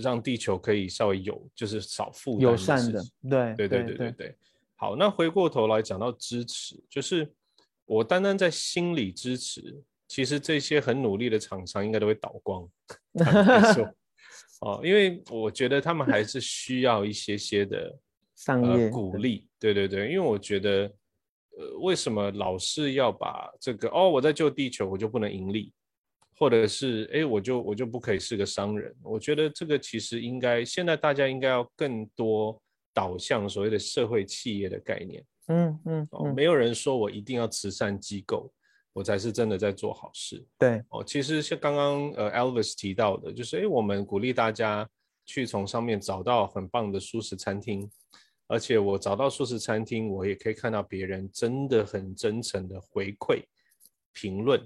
[0.02, 4.36] 让地球可以稍微有就是少负担友善的，对对对对对对。
[4.76, 7.32] 好，那回过头来讲到支持，就是
[7.86, 12.68] 我单单在心理支持，其实这些很努力的厂商应该都会倒光。
[14.62, 17.98] 哦，因为我觉得他们还是需要一些些的
[18.36, 20.90] 商业鼓励，对对对，因为我觉得，
[21.58, 25.72] 呃，为什么老是要把这个哦，我在救地球，我就不能盈利，
[26.38, 28.94] 或者是哎，我就我就不可以是个商人？
[29.02, 32.60] 我觉得这个其实应该现在大家应该要更多
[32.94, 38.52] 导向所谓的社会企业的概念，嗯嗯，哦，没有人说我一定要慈善机构。
[38.92, 40.44] 我才是真的在做好事。
[40.58, 44.88] 对哦，其实像刚刚呃 Elvis 提到的，就是哎，我们鼓励大家
[45.24, 47.90] 去从上面找到很棒的素食餐厅，
[48.46, 53.42] 而且我找到素食餐厅，我也可以看到别人真的很真诚的回馈
[54.12, 54.60] 评论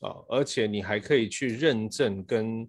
[0.00, 2.66] 啊，而且你还可以去认证跟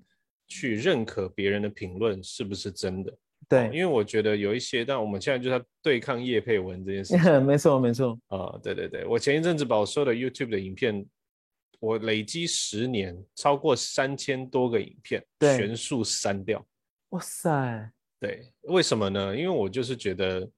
[0.47, 3.17] 去认可别人的评论是不是真的。
[3.49, 7.23] 对，因为我觉得有一些，但我们现在就在对抗叶佩文这件事情。
[7.45, 8.19] 没错，没错。
[8.27, 11.05] 啊，对对对，我前一阵子把我所有的 YouTube 的影片，
[11.79, 16.65] 我累积十年超过三千多个影片，全数删掉。
[17.09, 17.91] 哇塞！
[18.19, 19.33] 对，为什么呢？
[19.33, 20.49] 因为我就是觉得，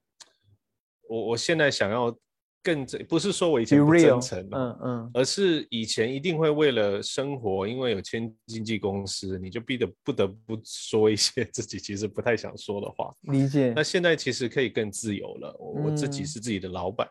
[1.07, 2.17] 我我现在想要
[2.61, 13.13] 更真，不是说我以前不真诚，嗯嗯，而是以前一定会为了生活，因为有签经纪公司，你就逼得不得不说一些 自己其实不太想说的话。
[13.21, 13.73] 理解。
[13.75, 17.07] 那现在其实可以更自由了，我自己是自己的老板，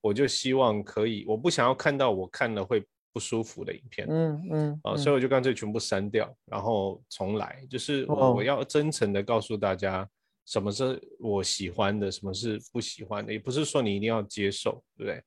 [0.00, 10.08] 我就希望可以，我不想要看到我看了会不舒服的影片，嗯嗯，啊，所以我就干脆全部删掉，然后重来，就是我要真诚的告诉大家。
[10.48, 15.22] 什么是我喜欢的，什么是不喜欢的，也不是说你一定要接受，对不对？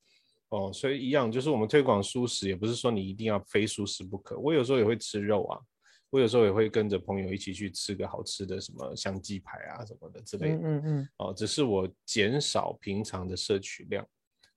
[0.50, 4.36] 哦，所以一样，就是我们推广素食，也不是说你一定要非素食不可。
[4.40, 5.60] 我有时候也会吃肉啊，
[6.10, 10.56] 我有时候也会跟着朋友一起去吃个好吃的，什么香鸡排啊什么的之类的。
[10.56, 11.10] 嗯嗯。
[11.18, 14.04] 哦，只是我减少平常的摄取量。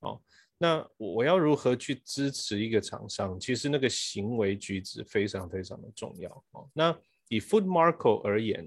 [0.00, 0.18] 哦，
[0.57, 3.38] 那我要如何去支持一个厂商？
[3.38, 6.31] 其实那个行为举止非常非常的重要。
[6.53, 6.98] 哦，那
[7.29, 8.66] 以 Food Marco 而言。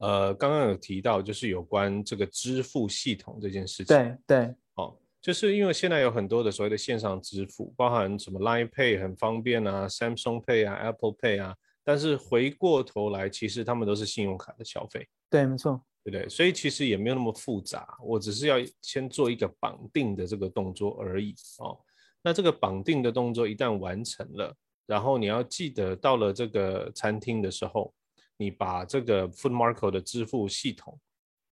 [0.00, 3.94] 呃，刚刚有提到，就是有关这个支付系统这件事情。
[3.94, 15.06] 对对，哦，就是因为现在有很多的所谓的线上支付，包含什么 Line Pay 很方便啊，Samsung Pay 啊，Apple Pay 啊，但是回过头来，其实他们都是信用卡的消费。
[15.28, 16.26] 对，没错，对不对？
[16.30, 21.34] 所以其实也没有那么复杂，我只是要先做一个绑定的这个动作而已。
[21.58, 21.78] 哦，
[22.22, 27.92] 那这个绑定的动作一旦完成了，然后你要记得到了这个餐厅的时候。
[28.40, 30.98] 你把这个 Food Marco 的支付系统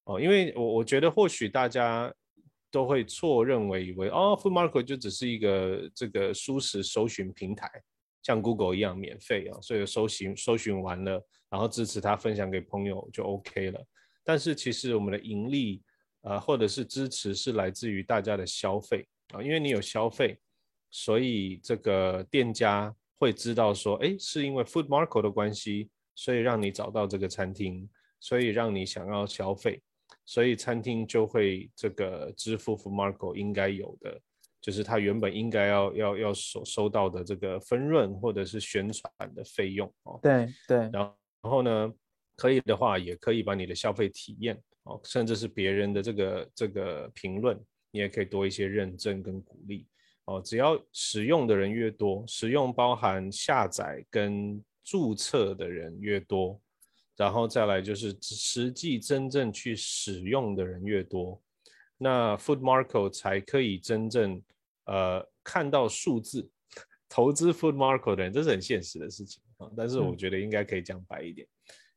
[0.04, 2.10] 哦，因为我我觉得或许大家
[2.70, 7.70] 都会错认为以为哦，Food Marco 就只是一个这个舒适搜寻平台，
[8.22, 13.84] 像 Google 一样免费啊，所以搜寻搜寻完了，然后支持他分享给朋友就 OK 了。
[14.24, 15.82] 但是其实我们的盈利
[16.22, 20.38] 呃，或者是支持是来自于大家的消费啊，因为你有消费，
[20.90, 25.90] 所以这个店家会知道说，哎，是因为 Food Marco 的关系。
[26.18, 29.80] 所以让你找到这个餐厅，所以让你想要消费，
[30.24, 34.20] 所以餐厅就会这个支付 f Marco 应该有的，
[34.60, 40.18] 就是他原本应该要要要收收到的这个分润或者是宣传的费用哦。
[40.20, 40.78] 对对。
[40.92, 41.94] 然后然后呢，
[42.34, 47.56] 可以的话也可以把你的消费体验哦，甚至是别人的这个这个评论，
[47.92, 49.86] 你也可以多一些认证跟鼓励
[50.24, 50.42] 哦。
[50.44, 54.60] 只要使用的人越多，使用包含下载跟。
[54.88, 56.58] 注册的人越多，
[57.14, 61.38] 然后再来就是实际真正去使用的人越多，
[61.98, 64.42] 那 Food Marco 才可以真正
[64.86, 66.48] 呃看到数字。
[67.06, 69.70] 投资 Food Marco 的人，这是很现实的事情啊。
[69.76, 71.46] 但是我觉得应该可以讲白一点，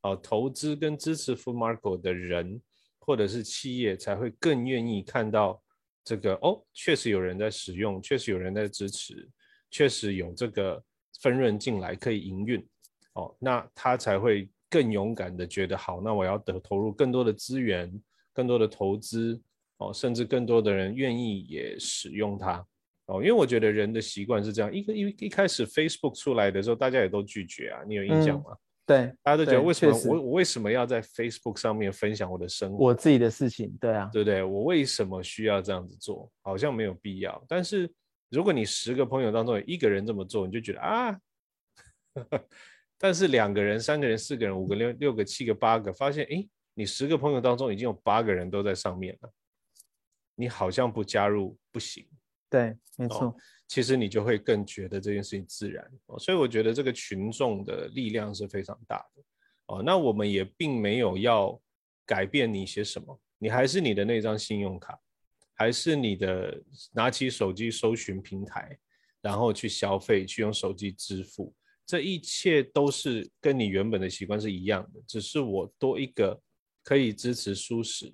[0.01, 2.61] 哦，投资跟支持 Food Marco 的人
[2.99, 5.63] 或者是企业才会更愿意看到
[6.03, 9.29] 这个哦，确实有人在使用，确实有人在支持，
[9.69, 10.83] 确实有这个
[11.21, 12.67] 分润进来可以营运。
[13.13, 17.91] 哦，那他才会更勇敢的觉得好，那我要得投入更多的资源，
[18.33, 19.41] 更多的投资，
[19.77, 22.65] 哦，甚至更多的人愿意也使用它，
[23.07, 28.55] 哦，因为我觉得人的习惯是这样，一个一一开始 Facebook 出来的时候，大家也都拒绝啊，你有印象吗？
[28.85, 34.41] 对，大家都觉得为什么我我为什么要在 Facebook 上面分享我的生活，我自己的事情，对啊，对不对？
[34.41, 36.31] 我为什么需要这样子做？
[36.41, 37.43] 好像没有必要。
[37.47, 37.89] 但是
[38.29, 41.19] 如果你十个朋友当中有一个人这么做，你就觉得啊。
[43.01, 49.33] 但是两个人、三个人、四个人、五个、六六个、七个、八个，发现哎，你十个朋友当中已经有八个人都在上面了，
[50.35, 52.07] 你好像不加入不行。
[52.47, 53.35] 对，没错。
[53.67, 55.83] 其实你就会更觉得这件事情自然。
[56.05, 59.23] 哦，所以我觉得这个群众的力量是非常大的。
[59.65, 61.59] 哦，那我们也并没有要
[62.05, 64.99] 改变你些什么，你还是你的那张信用卡，
[65.55, 66.61] 还是你的
[66.91, 68.77] 拿起手机搜寻平台，
[69.21, 71.51] 然后去消费，去用手机支付。
[71.91, 76.41] 这一切都是跟你原本的习惯是一样的，只是我多一个
[76.85, 78.09] 可以支持舒适，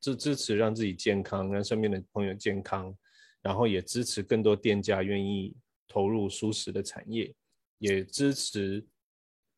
[0.00, 2.92] 支支持让自己健康，让身边的朋友健康，
[3.40, 5.54] 然后也支持更多店家愿意
[5.86, 7.32] 投入舒适的产业，
[7.78, 8.84] 也支持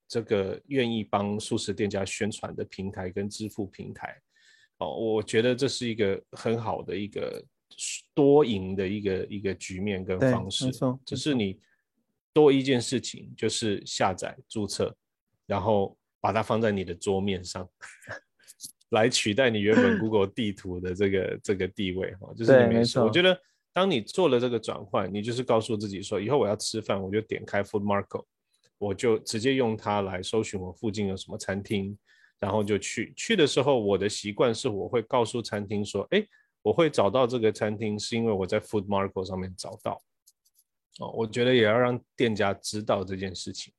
[0.07, 4.21] 这个愿意帮舒适店家宣传的平台跟支付平台。
[4.81, 7.43] 哦，我觉得这是一个很好的一个
[8.13, 10.71] 多赢的一个一个局面跟方式，
[11.07, 11.59] 就是你。
[12.33, 14.95] 多一件事情就是下载注册，
[15.47, 17.69] 然后把它放在你的桌面上，
[18.91, 23.01] 来取代你原本 Google 地图的这个这个地位哈，就是你没事。
[23.01, 23.39] 我觉得
[23.73, 28.25] 当你做了这个转换，你就是告诉自己说，以后我要吃饭，我就点开 Food Marco，
[28.79, 31.97] 我就直接用它来搜寻我附近有什么餐厅，
[32.39, 33.13] 然后就去。
[33.17, 36.23] 去的时候，我的习惯是我会告诉餐厅说，哎，
[36.63, 40.03] 我会找到这个餐厅是因为我在 Food Marco 上面找到。
[41.01, 43.73] 哦，我觉得也要让店家知道这件事情，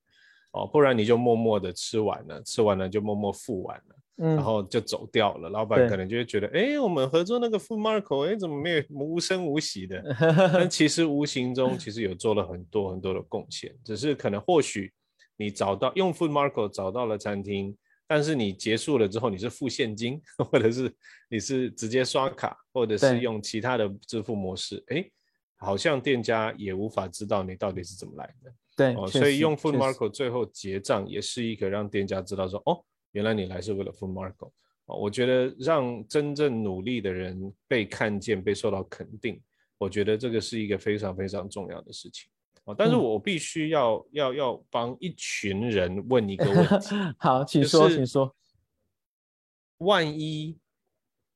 [0.52, 3.96] 哦，不然你就默默的吃完了，吃完了就默默付完了，
[4.36, 5.50] 然后就走掉了。
[5.50, 10.04] 老板可能就会觉得，哎，我们合作那个 Food Marco，哎，怎么没有无声无息的？
[10.54, 14.92] 但其实无形中其实有做了很多很多的贡献，只是可能或许
[15.38, 17.76] 你找到用 Food Marco 找到了餐厅，
[18.08, 20.94] 但是你结束了之后你是付现金，或者是
[21.30, 25.04] 你是直接刷卡，或者是用其他的支付模式，哎，
[25.64, 28.54] 好像店家也无法知道你到底是怎么来的。
[28.76, 32.84] 对，哦所以用 Food Marco 最后结账也是一个让店家知道说，哦。
[33.14, 34.52] 原来你来是为了 Food Marco
[34.86, 39.40] 哦，我觉得让真正努力的人被看见、被受到肯定，
[39.78, 42.28] 我觉得这个是一个非常非常重要的事情
[42.64, 42.74] 哦。
[42.76, 48.36] 但是我必须要要要帮一群人问一个问题， 好，请说，请说。
[49.78, 50.58] 万一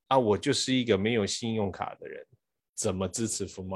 [0.08, 2.26] 啊，我就是一个没有信用卡的人，
[2.74, 3.68] 怎么支持 Food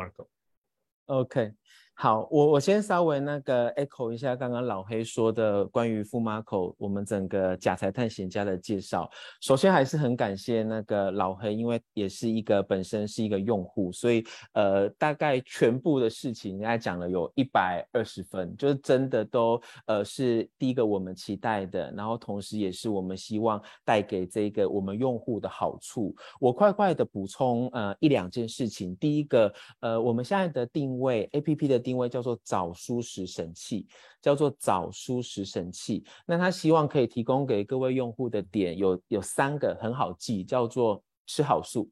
[1.09, 1.51] Okay.
[1.93, 9.07] 好，我我先稍微那个 echo 一下刚刚老黑说的关于富马口我们整个假财探险家的介绍。
[9.39, 26.15] 首先还是很感谢那个老黑，因为也是一个本身是一个用户，所以呃大概全部的事情应该讲了有一百二十分，就是真的都呃是第一个我们期待的，然后同时也是我们希望带给这个我们用户的好处。
[26.39, 31.97] 我快快的补充呃一两件事情，第一个呃我们现在的定位 A P P 的定。
[31.97, 33.88] 位叫做早熟食神器，
[34.21, 36.03] 叫做早熟食神器。
[36.25, 41.89] 那他希望可以提供给各位用户的点有有三个很好记，叫做吃好素、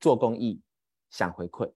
[0.00, 0.60] 做公益、
[1.10, 1.70] 想回馈。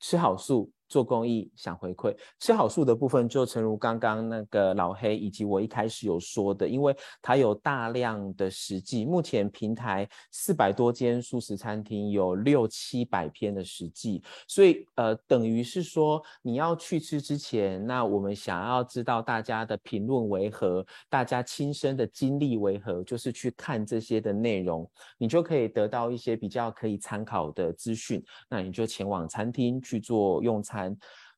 [0.00, 0.70] 吃好素。
[0.88, 30.77] 做公益想回馈，吃好素的部分就诚如刚刚那个老黑以及我一开始有说的，因为它有大量的实际，目前平台四百多间素食餐厅有六七百篇的实际，所以呃等于是说你要去吃之前，那我们想要知道大家的评论为何，大家亲身的经历为何，就是去看这些的内容，你就可以得到一些比较可以参考的资讯，那你就前往餐厅去做用餐。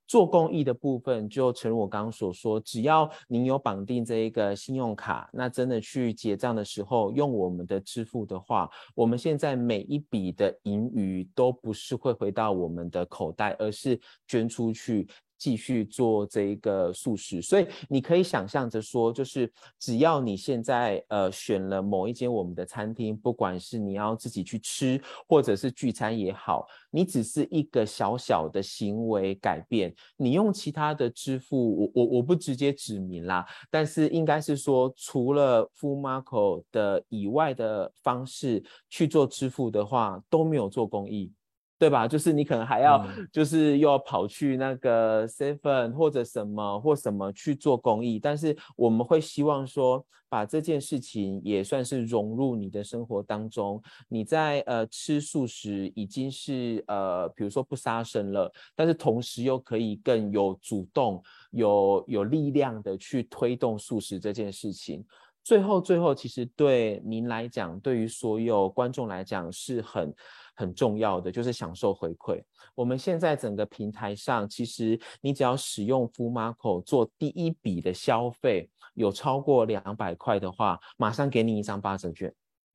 [0.07, 15.07] 做公益的部分，就诚如我刚刚所说，只要您有绑定这一个信用卡，那真的去结账的时候用我们的支付的话，我们现在每一笔的盈余都不是会回到我们的口袋，而是捐出去。
[15.41, 41.33] 继续做这一个素食，所以你可以想象着说，就是只要你现在呃选了某一间我们的餐厅，不管是你要自己去吃，或者是聚餐也好，你只是一个小小的行为改变，你用其他的支付，我我我不直接指明啦，但是应该是说，除了 Full Marco 的以外的方式去做支付的话，都没有做公益。
[41.81, 42.07] 对吧？
[42.07, 43.03] 就是你可能还要，
[43.33, 53.83] 就是又要跑去那个 seven 或者什么或什么去做公益，但是我们会希望说，把这件事情也算是融入你的生活当中。
[54.11, 65.03] 你在呃吃素食已经是呃，比如说不杀生了，但是同时又可以更有主动、有有力量的去推动素食这件事情。
[65.43, 70.15] 最后，最后，其实对您来讲，对于所有观众来讲是很。
[70.61, 72.43] 很重要的就是享受回馈。
[72.75, 82.31] 我们现在整个平台上，其实你只要使用 Full Marco 做第一笔的消费，有超过两百块的话，马上给你一张八折券，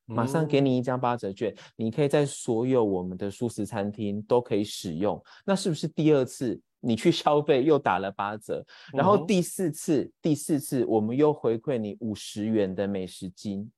[0.05, 5.23] 马上给你一张八折券，你可以在所有我们的素食餐厅都可以使用。
[5.45, 8.65] 那是不是第二次 你去消费又打了八折？
[8.93, 13.71] 然后第四次，第四次我们又回馈你五十元的美食金。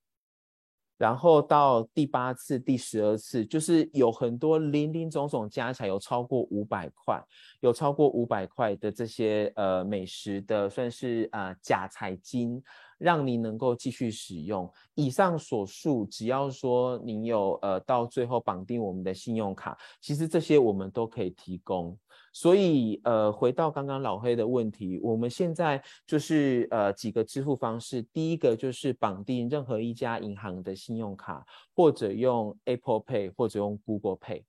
[0.98, 7.24] 然后到第八次、第十二次，就是有很多零零总总加起来有超过五百块，
[7.60, 12.62] 有超过五百块的这些呃美食的，算是啊假彩金，
[12.98, 14.68] 让你能够继续使用。
[14.96, 21.96] 以上所述，只要说你有呃到最后绑定我们的信用卡，其实这些我们都可以提供。
[22.40, 31.44] 所以，呃，回到刚刚老黑的问题，我们现在就是呃几个支付方式，第一个就是绑定任何一家银行的信用卡，
[31.76, 34.44] 或者用 Apple Pay，或者用 Google Pay。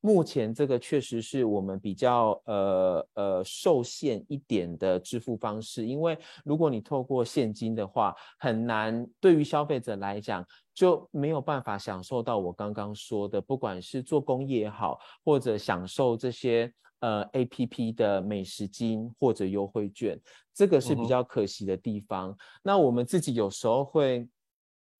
[0.00, 6.16] 目前这个确实是我们比较呃呃受限一点的支付方式，因为
[6.46, 10.42] 如果你透过现金的话，很难对于消费者来讲
[10.72, 16.72] 就没有办法享受到我刚刚说的，不管是做工业也好，或者享受这些。
[17.04, 20.18] 呃，A P P 的美食金或者优惠券，
[20.54, 22.34] 这个是比较可惜的地方。
[22.62, 24.26] 那我们自己有时候会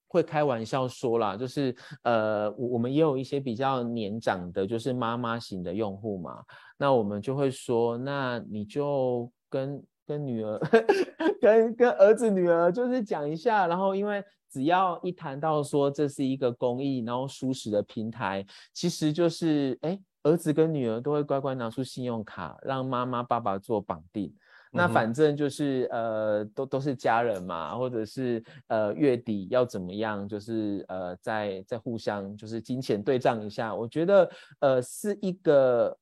[0.06, 6.44] 会开玩笑说啦，就是呃，我们也有一些比较年长的，就是妈妈型的用户嘛。
[6.76, 10.60] 那我们就会说，那你就跟跟女儿，
[11.40, 18.44] 跟跟儿子女儿就是讲一下，然后因为只要一谈到说这是一个公益，然后舒适的平台，
[18.74, 24.34] 其实就是哎，儿子跟女儿都会乖乖拿出信用卡，让妈妈爸爸做绑定。
[24.76, 33.72] 那反正就是呃，都都是家人嘛，或者是呃月底要怎么样，就是呃再再互相就是金钱对账一下。
[33.72, 35.96] 我觉得呃是一个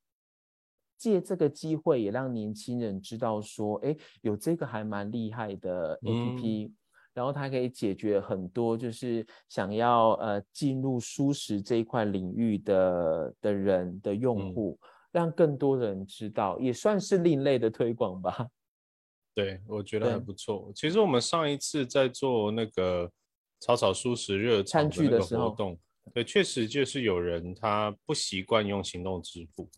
[0.96, 6.70] 借这个机会也让年轻人知道说，哎，有这个还蛮厉害的 APP，
[7.14, 14.78] 然后它可以解决很多就是想要呃进入舒适这一块领域的的人的用户，
[15.10, 18.48] 让更多人知道，也算是另类的推广吧。
[19.34, 20.70] 对，我觉得还不错。
[20.74, 23.10] 其实我们上一次在做那个
[23.60, 25.78] 草草舒适热餐具的活动，
[26.12, 29.70] 对，确实就是有人他不习惯用行动支付，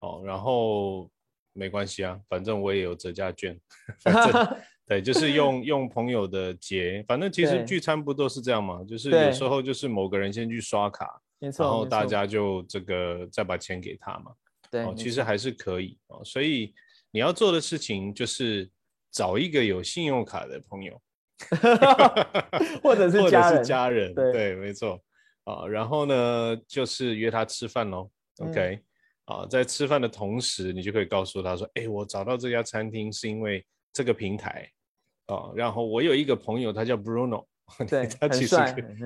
[0.00, 1.08] 哦，然后
[1.56, 3.58] 没关系啊，反正我也有折价券，
[4.04, 8.84] 反正 对，就是用用朋友的结，反正其实聚餐不都是这样嘛？
[8.84, 14.32] 就是有时候就是某个人先去刷卡，然后大家就这个再把钱给他嘛，
[14.70, 16.22] 对，其实还是可以哦。
[16.24, 16.72] 所以
[17.10, 18.70] 你要做的事情就是。
[19.12, 21.00] 找一个有信用卡的朋友，
[22.84, 23.30] 或者是
[23.64, 25.00] 家人，对，没错
[25.44, 25.66] 啊。
[25.66, 28.10] 然后呢，就是约他吃饭喽。
[28.40, 28.78] OK，
[29.26, 34.68] 啊，在吃饭的同时，你就可以告诉他说：“哎，我找到这家餐厅是因为这个平台
[35.26, 35.52] 啊。
[35.54, 37.44] 然后我有一个朋友，他叫 Bruno，
[37.88, 38.56] 对，他其实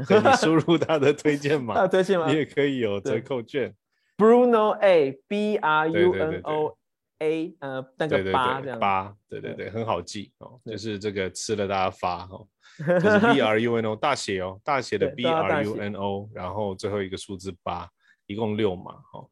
[0.06, 3.74] 可以输入他的推荐 码，推荐码，你也可以有折扣券。
[4.16, 6.76] Bruno A，B R U N O。
[7.22, 12.42] A 呃那个八这样八对对对很好记哦，就是这个吃了大家发哈，
[12.98, 17.86] 就是 B R U N O 大写哦大写的 B R U N O，然后最后一个数字八，
[18.24, 19.22] 一共六码哈，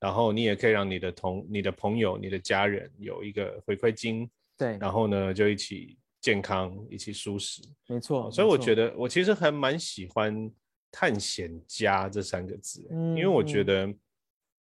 [0.00, 10.50] 然后你也可以让你的同你的朋友你的家人有一个回馈金，对，然后呢就一起健康一起舒适，没错，所以我觉得我其实还蛮喜欢
[10.90, 13.92] 探险家这三个字，因为我觉得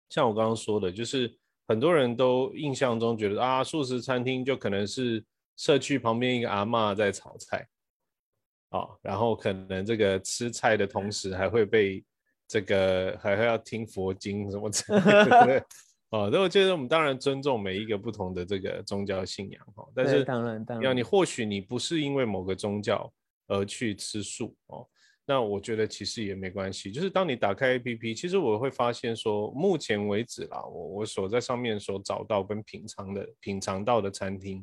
[0.09, 1.33] 像我刚刚说的，就是。
[1.67, 5.25] 很多人都印象中觉得啊，素食餐厅就可能是
[5.57, 7.67] 社区旁边一个阿妈在炒菜，
[8.69, 12.05] 啊，然后可能这个吃菜的同时还会被
[12.47, 15.67] 这个还会要听佛经什么之类的，
[16.11, 23.13] 哦，那我觉得我们当然尊重每一个不同的这个宗教信仰哈，但是当然当然，要你或许你不是因为某个宗教
[23.47, 24.87] 而去吃素哦。
[25.27, 34.63] 那我觉得其实也没关系，就是当你打开 APP，其实我会发现说，目前为止啦，我我所在上面所找到跟品尝的品尝到的餐厅，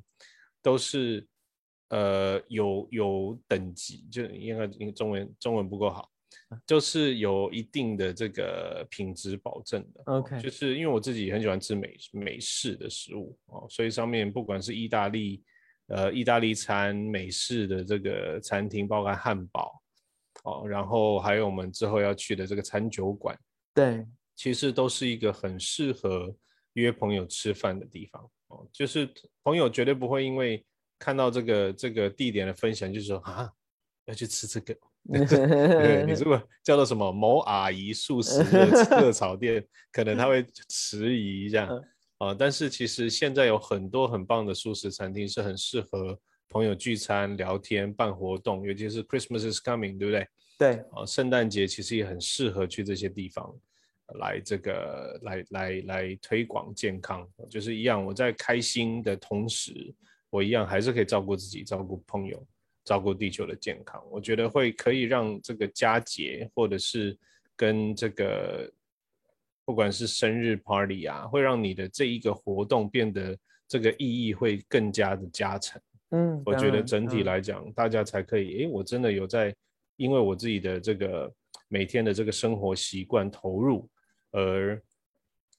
[0.61, 1.27] 都是
[1.89, 6.07] 呃有有等级，就应该因为中文中文不够好，
[6.65, 10.01] 就是有一定的这个品质保证的。
[10.05, 15.43] OK，就是因为我自己很喜欢吃美美式的食物哦，所以上面不管是意大利
[15.87, 19.81] 呃意大利餐、美式的这个餐厅，包括汉堡。
[20.43, 23.37] 哦，然后还有我们之后要去的这个餐酒馆，
[23.75, 24.03] 对，
[24.35, 26.35] 其实都是一个很适合
[26.73, 28.67] 约朋友吃饭的地方哦。
[28.73, 29.07] 就是
[29.43, 30.65] 朋友绝对不会因为
[30.97, 33.51] 看到这个这个地点的分享，就说啊
[34.05, 34.75] 要去吃这个。
[35.09, 41.67] 对你 如果叫做什么某阿姨素食热炒店， 可能他会迟疑一下
[42.19, 42.33] 啊。
[42.33, 46.17] 但是其实现在有很多很棒的素食餐厅，是很适合。
[46.53, 50.27] 朋友聚餐、聊天、办活动，尤其是 Christmas is coming，对不对？
[50.59, 53.49] 对啊，圣诞节其实也很适合去这些地方
[54.19, 58.05] 来这个来来来推广健康，就是一样。
[58.05, 59.95] 我在开心的同时，
[60.29, 62.45] 我一样还是可以照顾自己、照顾朋友、
[62.83, 64.03] 照顾地球的健康。
[64.09, 67.17] 我觉得会可以让这个佳节，或者是
[67.55, 68.71] 跟这个
[69.63, 75.81] 不管是生日 party 啊，会让你的这一个活动变得这个意义会更加的加成。
[76.09, 78.63] 嗯，我觉得整体来讲，大家才可以。
[78.63, 79.55] 诶，我真的有在，
[79.95, 81.33] 因为我自己的这个
[81.69, 83.89] 每天的这个生活习惯投入，
[84.31, 84.81] 而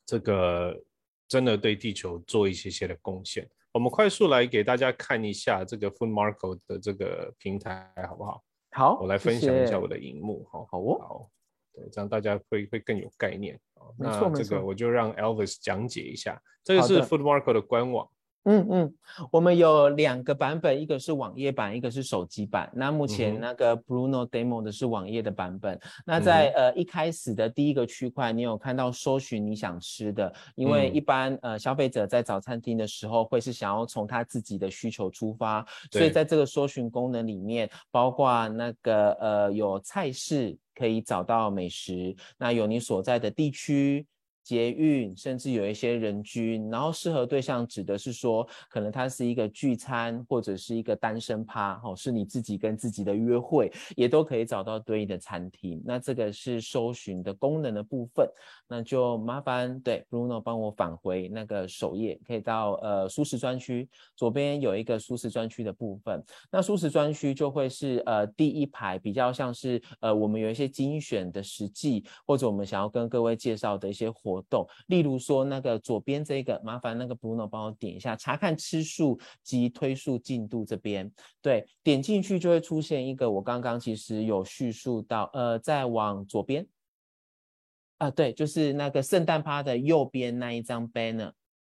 [0.05, 0.79] 这个
[1.27, 3.49] 真的对地球做一些些的贡献。
[3.73, 8.43] 我们快速来给大家看一下这个 Food Marco 的这个平台，好不好？
[8.73, 10.47] 好，我来分享一下我的荧幕。
[10.53, 10.99] 好，好哦。
[11.01, 11.31] 好，
[11.73, 13.59] 对，这样大家会会更有概念。
[13.99, 16.41] 没错，那这个我就让 Elvis 讲解一下。
[16.63, 18.09] 这个是 Food Marco 的官网。
[18.45, 18.95] 嗯嗯，
[19.31, 22.69] 我们有两个版本，一个是网页版，一个是手机版。
[22.75, 25.79] 那目前那个 Bruno Demo 的是网页的版本。
[26.05, 44.05] 那在呃一开始的第一个区块，你有看到搜寻你想吃的，因为一般呃消费者在找餐厅的时候，会是想要从他自己的需求出发，所以在这个搜寻功能里面，包括那个呃有菜式可以找到美食，那有你所在的地区。
[44.43, 55.81] 捷运，甚至有一些人均，然后适合对象指的是说，可能它是一个聚餐或者是一个单身趴，哦，是你自己跟自己的约会，也都可以找到对应的餐厅。
[55.85, 58.29] 那这个是搜寻的功能的部分，
[58.67, 66.21] 那就麻烦对 Bruno 帮我返回那个首页，可以到呃舒适专区左边有一个舒适专区的部分，
[66.51, 74.32] 那舒适专区就会是呃第一排比较像是呃我们有一些精选的实际，或者我们想要跟各位介绍的一些活。
[74.33, 81.13] 活动，例如说那个左边这个，麻烦那个 Bruno 帮我点一下，查看吃数及推数进度这边，
[81.43, 86.67] 对，点进去就会出现一个，我刚刚其实有叙述到，呃，再往左边，
[87.99, 91.33] 啊，对，就是那个圣诞趴的右边那一张 banner，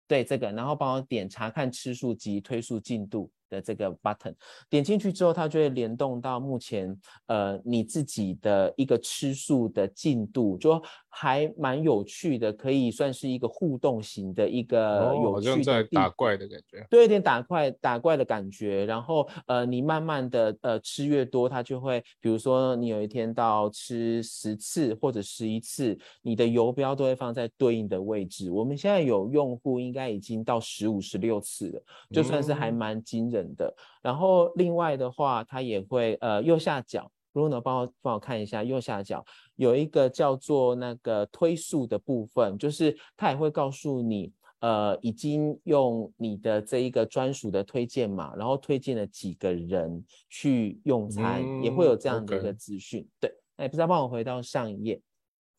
[0.07, 3.29] 对，这个，然后帮我点查看吃数及推数进度。
[3.47, 4.33] 的这个 button
[4.71, 10.81] 点进去之后，它就会联动到目前呃你自己的一个吃素的进度，就
[11.17, 15.51] 还蛮有趣的，可以算是一个互动型的一个有趣的。
[15.51, 16.85] 好像在打怪的感觉。
[16.89, 18.85] 对，有点打怪打怪的感觉。
[18.85, 28.51] 然后呃，你慢慢的呃吃越多，它就会，比如说你有一天到吃十次或者十一次，你的游标都会放在对应的位置。
[28.51, 33.45] 我们现在有用户应该已经到十五、十六次了，就算是还蛮惊人。
[33.55, 39.23] 的，然后另外的话，它也会呃右下角，Bruno 帮我帮我看一下右下角
[39.55, 53.07] 有一个叫做那个推速的部分，就是它也会告诉你呃已经用你的这一个专属的推荐码，然后推荐了几个人去用餐，也会有这样的一个资讯。
[53.19, 55.01] 对，哎，不知道帮我回到上一页。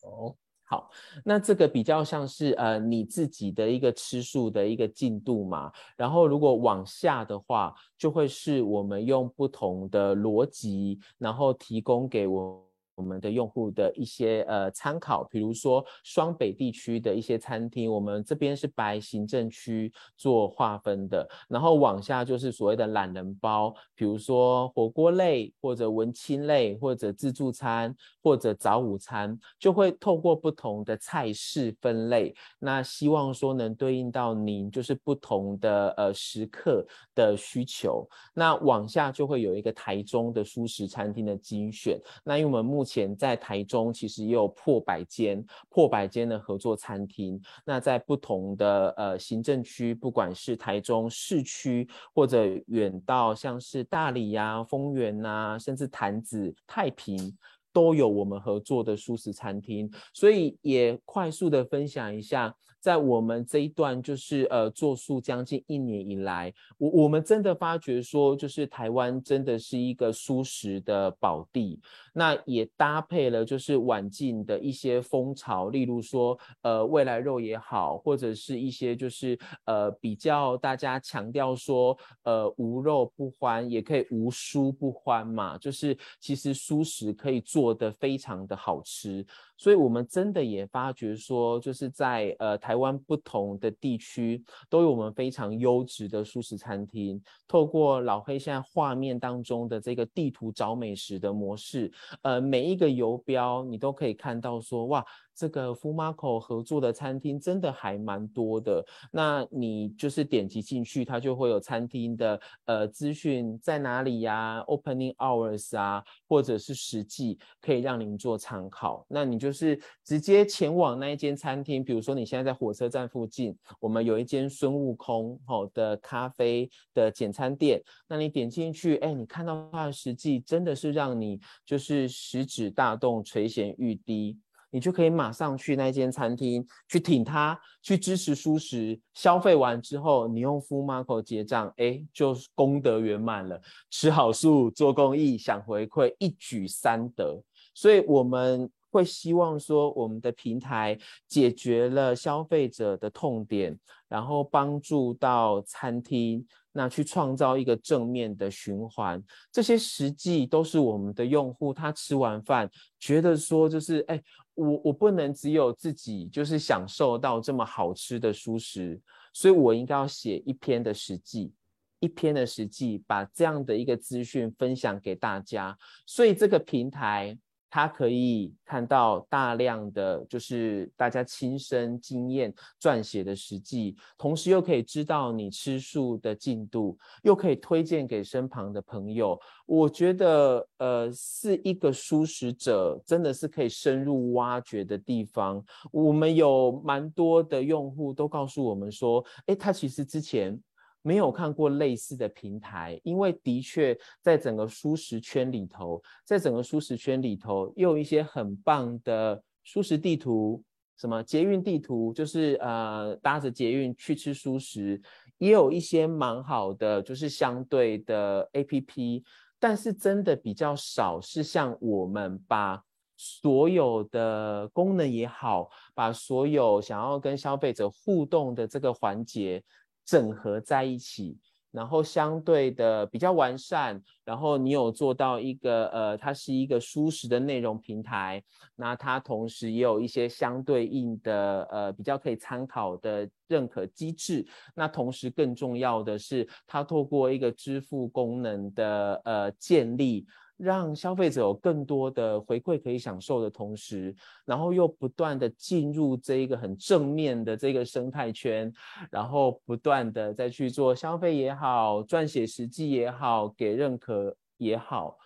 [0.03, 0.35] 哦。
[0.69, 0.91] 好，
[1.23, 12.66] 那这个比较像是呃你自己的一个吃素的一个进度嘛，然后如果往下的话，就会是我们用不同的逻辑，然后提供给我。
[12.97, 36.83] 我们的用户的一些呃参考，比如说双北地区的一些餐厅，我们这边是白行政区做划分的，然后往下就是所谓的懒人包，比如说火锅类或者文青类或者自助餐或者早午餐，就会透过不同的菜式分类，那希望说能对应到您就是不同的呃食客
[37.13, 47.37] 的需求，那往下就会有一个台中的舒食餐厅的精选，那因为我们目前在台中其实也有破百间、破百间的合作餐厅。
[47.65, 51.85] 那在不同的呃行政区，不管是台中市区，
[52.15, 57.37] 或者远到像是大理呀、丰原呐，甚至潭子、太平，
[57.73, 59.91] 都有我们合作的素食餐厅。
[60.13, 62.55] 所以也快速的分享一下。
[62.79, 71.79] 在我们这一段就是呃做素将近一年以来，我我们真的发觉说，就是台湾真的是一个素食的宝地。
[72.13, 85.57] 那也搭配了就是晚近的一些风潮，例如说呃未来肉也好，或者是一些就是呃比较大家强调说呃无肉不欢，也可以无蔬不欢嘛。
[85.57, 89.25] 就是其实素食可以做的非常的好吃。
[89.59, 97.21] 所以，我们真的也发觉说，就是在呃台湾不同的地区，都有我们非常优质的素食餐厅。
[97.47, 101.89] 透过老黑现在画面当中的这个地图找美食的模式，
[102.23, 105.05] 呃，每一个游标你都可以看到说，哇。
[105.37, 119.05] 这个 f u m a c o 合作的餐厅真的还蛮多的，那你就是点击进去，它就会有餐厅的呃资讯在哪里呀，opening hours 啊，或者是实际可以让您做参考。
[119.07, 134.39] 那你就是直接前往那一间餐厅，比如说你现在在火车站附近，我们有一间孙悟空吼的咖啡的简餐店，那你点进去，哎，你看到它的实际真的是让你就是食指大动，垂涎欲滴。
[134.69, 138.99] 你就可以马上去那间餐厅去挺它，去支持舒食。
[139.13, 143.61] 消费完之后，你用 Full Marco 结账，哎，就功德圆满了。
[143.89, 147.41] 吃好素，做公益，想回馈，一举三得。
[147.73, 150.97] 所以我们会希望说，我们的平台
[151.27, 153.77] 解决了消费者的痛点，
[154.09, 156.45] 然后帮助到餐厅。
[156.73, 159.19] 那去创造一个正面的循环，
[159.51, 164.21] 这些实际都是我们的用户，他吃完饭觉得说，就是哎，
[164.57, 168.99] 我我不能只有自己就是享受到这么好吃的蔬食，
[169.31, 171.53] 所以我应该要写一篇的实记，
[171.99, 175.77] 一篇的实记，把这样的一个资讯分享给大家。
[176.05, 177.37] 所以这个平台。
[177.77, 182.51] 他可以看到大量的就是大家亲身经验
[182.81, 189.39] 撰写的实际，同时又可以知道你吃素的进度，又可以推荐给身旁的朋友。
[189.67, 195.63] 我觉得，呃，是一个素食者真的是可以深入挖掘的地方。
[195.91, 200.59] 我们有蛮多的用户都告诉我们说，哎，他其实之前。
[201.01, 210.61] 没有看过类似的平台，因为的确在整个舒适圈里头，在整个舒适圈里头，又有一些很棒的舒适地图，
[210.97, 215.01] 什么捷运地图，就是呃搭着捷运去吃舒食，
[215.37, 219.23] 也有一些蛮好的，就是相对的 A P P，
[219.59, 222.83] 但是真的比较少，是像我们把
[223.15, 229.63] 所有的功能也好，把所有想要跟消费者互动的这个环节。
[230.07, 231.37] 整合在一起，
[231.69, 238.41] 然后相对的比较完善，然后你有做到一个呃，它是一个舒适的内容平台，
[238.75, 250.25] 那它同时也有一些相对应的呃比较可以参考的认可机制，那同时更重要的是，它透过一个支付功能的呃建立。
[250.57, 258.73] 让消费者有更多的回馈可以享受的同时，然后又不断的进入这一个很正面的这个生态圈，
[259.11, 265.17] 然后不断的再去做消费也好，撰写实际也好，给认可也好。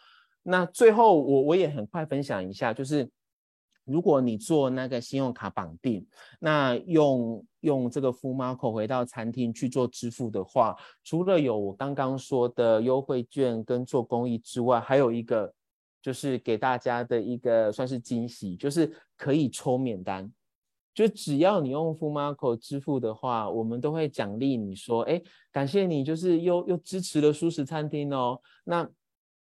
[0.43, 3.09] 那最后我我也很快分享一下，就是。
[3.85, 6.05] 如果你做那个信用卡绑定，
[6.39, 15.53] 那用用这个付 Marco 回到餐厅去做支付的话，除了有我刚刚说的优惠券跟做公益之外，还有一个
[16.01, 20.31] 就是给大家的一个算是惊喜，就是可以抽免单。
[20.93, 28.37] 就只要你用付 Marco 支付的话，我们都会奖励你说，哎，感谢你，就是又又支持了舒适餐厅哦。
[28.65, 28.87] 那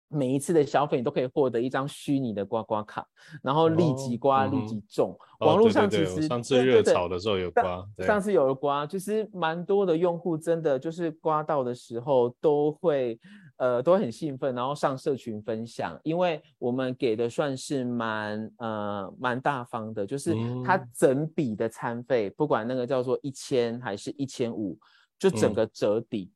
[0.08, 3.06] 每一次的消费，你都可以获得一张虚拟的刮刮卡，
[3.42, 5.16] 然后立即刮，立即中。
[5.40, 13.18] 网络上其实上次热炒的时候有刮，上次有了刮，其实蛮多的用户真的就是刮到的时候都会，
[13.58, 20.34] 呃，都很兴奋，然后上社群分享，因为我们给的算是蛮呃蛮大方的，就是
[20.64, 24.76] 它整笔的餐费，不管那个叫做一千还是一千五，
[25.18, 26.32] 就整个折抵。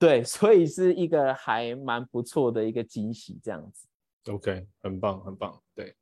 [0.00, 3.86] 对，所以是一个还蛮不错的一个惊喜，这样子。
[4.32, 5.62] OK，很棒，很棒。
[5.74, 5.94] 对，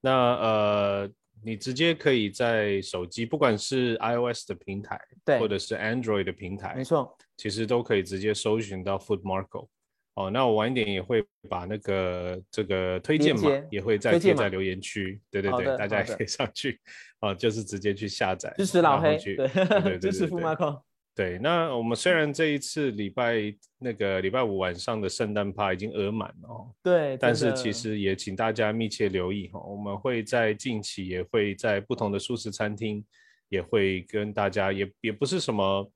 [0.00, 9.68] 那呃，你直接可以在手机，不管是 iOS 的平台，对，或者是 Android 的平台，没错，其实都可以直接搜寻到 Food Marco。
[10.14, 15.20] 哦，那我晚一点也会把那个这个推荐码也会再贴在留言区。
[15.30, 16.80] 对对对，大家也可以上去，
[17.20, 20.82] 哦，就是直接去下载，支持老黑，对， 支持 Food Marco。
[21.14, 33.04] 对，那我们虽然这一次礼拜那个礼拜五晚上的圣诞趴已经额满了，对，但是其实也请大家密切留意哈，我们会在近期也会在不同的素食餐厅，
[33.48, 35.92] 也会跟大家也也不是什么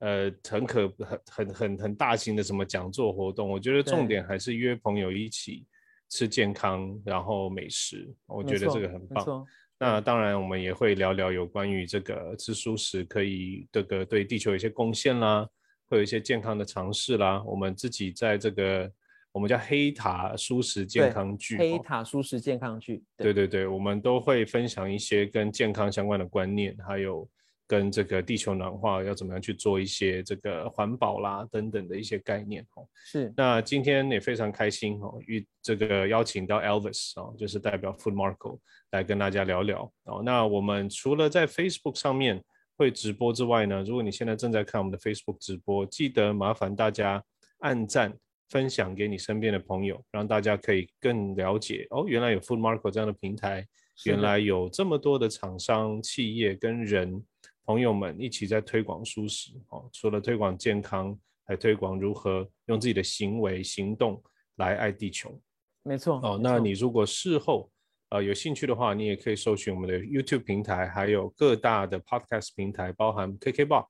[0.00, 5.64] 呃很可很很很很大型的什么讲座活动，我觉得重点还是约朋友一起
[6.08, 9.46] 吃健康，然后美食，我觉得这个很棒。
[9.78, 15.46] 那当然，我们也会聊聊有关于这个吃素食可以这个对地球有一些贡献啦，
[15.88, 17.42] 会有一些健康的尝试啦。
[17.44, 18.90] 我们自己在这个
[19.32, 27.28] 我们叫黑塔素食健康剧，黑塔素食健康剧，对对对，我们都会分享一些跟健康相关的观念，还有。
[27.68, 32.86] 跟这个地球暖化要怎么样去做一些这个环保啦等等的一些概念哦。
[33.04, 33.32] 是。
[33.36, 38.58] 那今天也非常开心哦，与这个邀请到 Elvis 哦，就是代表 Food Marco
[38.92, 40.22] 来跟大家聊聊哦。
[40.24, 42.40] 那我们除了在 Facebook 上面
[42.76, 47.20] 会直播之外呢，如果你现在正在看我们的 Facebook 直播，记得麻烦大家
[47.58, 48.16] 按赞、
[48.48, 53.66] 分享给你身边的朋友，让大家可以更了解哦，原来有 Food Marco 这样的平台，
[54.04, 57.24] 原来有这么多的厂商、企业跟人。
[57.66, 64.22] 朋友们一起在推广素食哦，除了推广健康，还推广如何用自己的行为行动
[64.56, 65.38] 来爱地球。
[65.82, 67.70] 没错哦，那你如果事后
[68.10, 73.86] 呃有兴趣的话，你也可以搜寻我们的 YouTube 平台，还有各大的 Podcast 平台，包含 KKBox，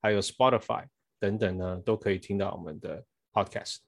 [0.00, 0.84] 还有 Spotify
[1.18, 3.78] 等等呢，都可以听到我们的 Podcast。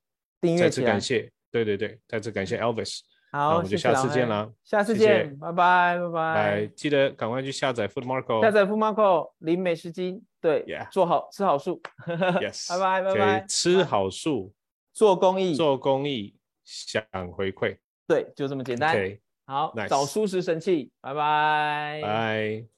[0.40, 3.00] 订阅再次感谢，对对对，再次感谢 Elvis。
[3.36, 4.50] 好，我们就下次见啦。
[4.64, 6.34] 下次见，拜拜拜拜。
[6.34, 11.80] 来，记得赶快去下载 Food Marco，下载 Food Marco，零美食金，对，做好吃好素。
[12.06, 13.46] Yes，拜 拜拜拜。
[13.46, 14.54] 吃好素，
[14.92, 16.34] 做公益，做公益，
[16.64, 17.76] 想回馈。
[18.08, 18.96] 对，就这么简单。
[19.44, 22.00] 好，找素食神器，拜拜。
[22.02, 22.75] 拜。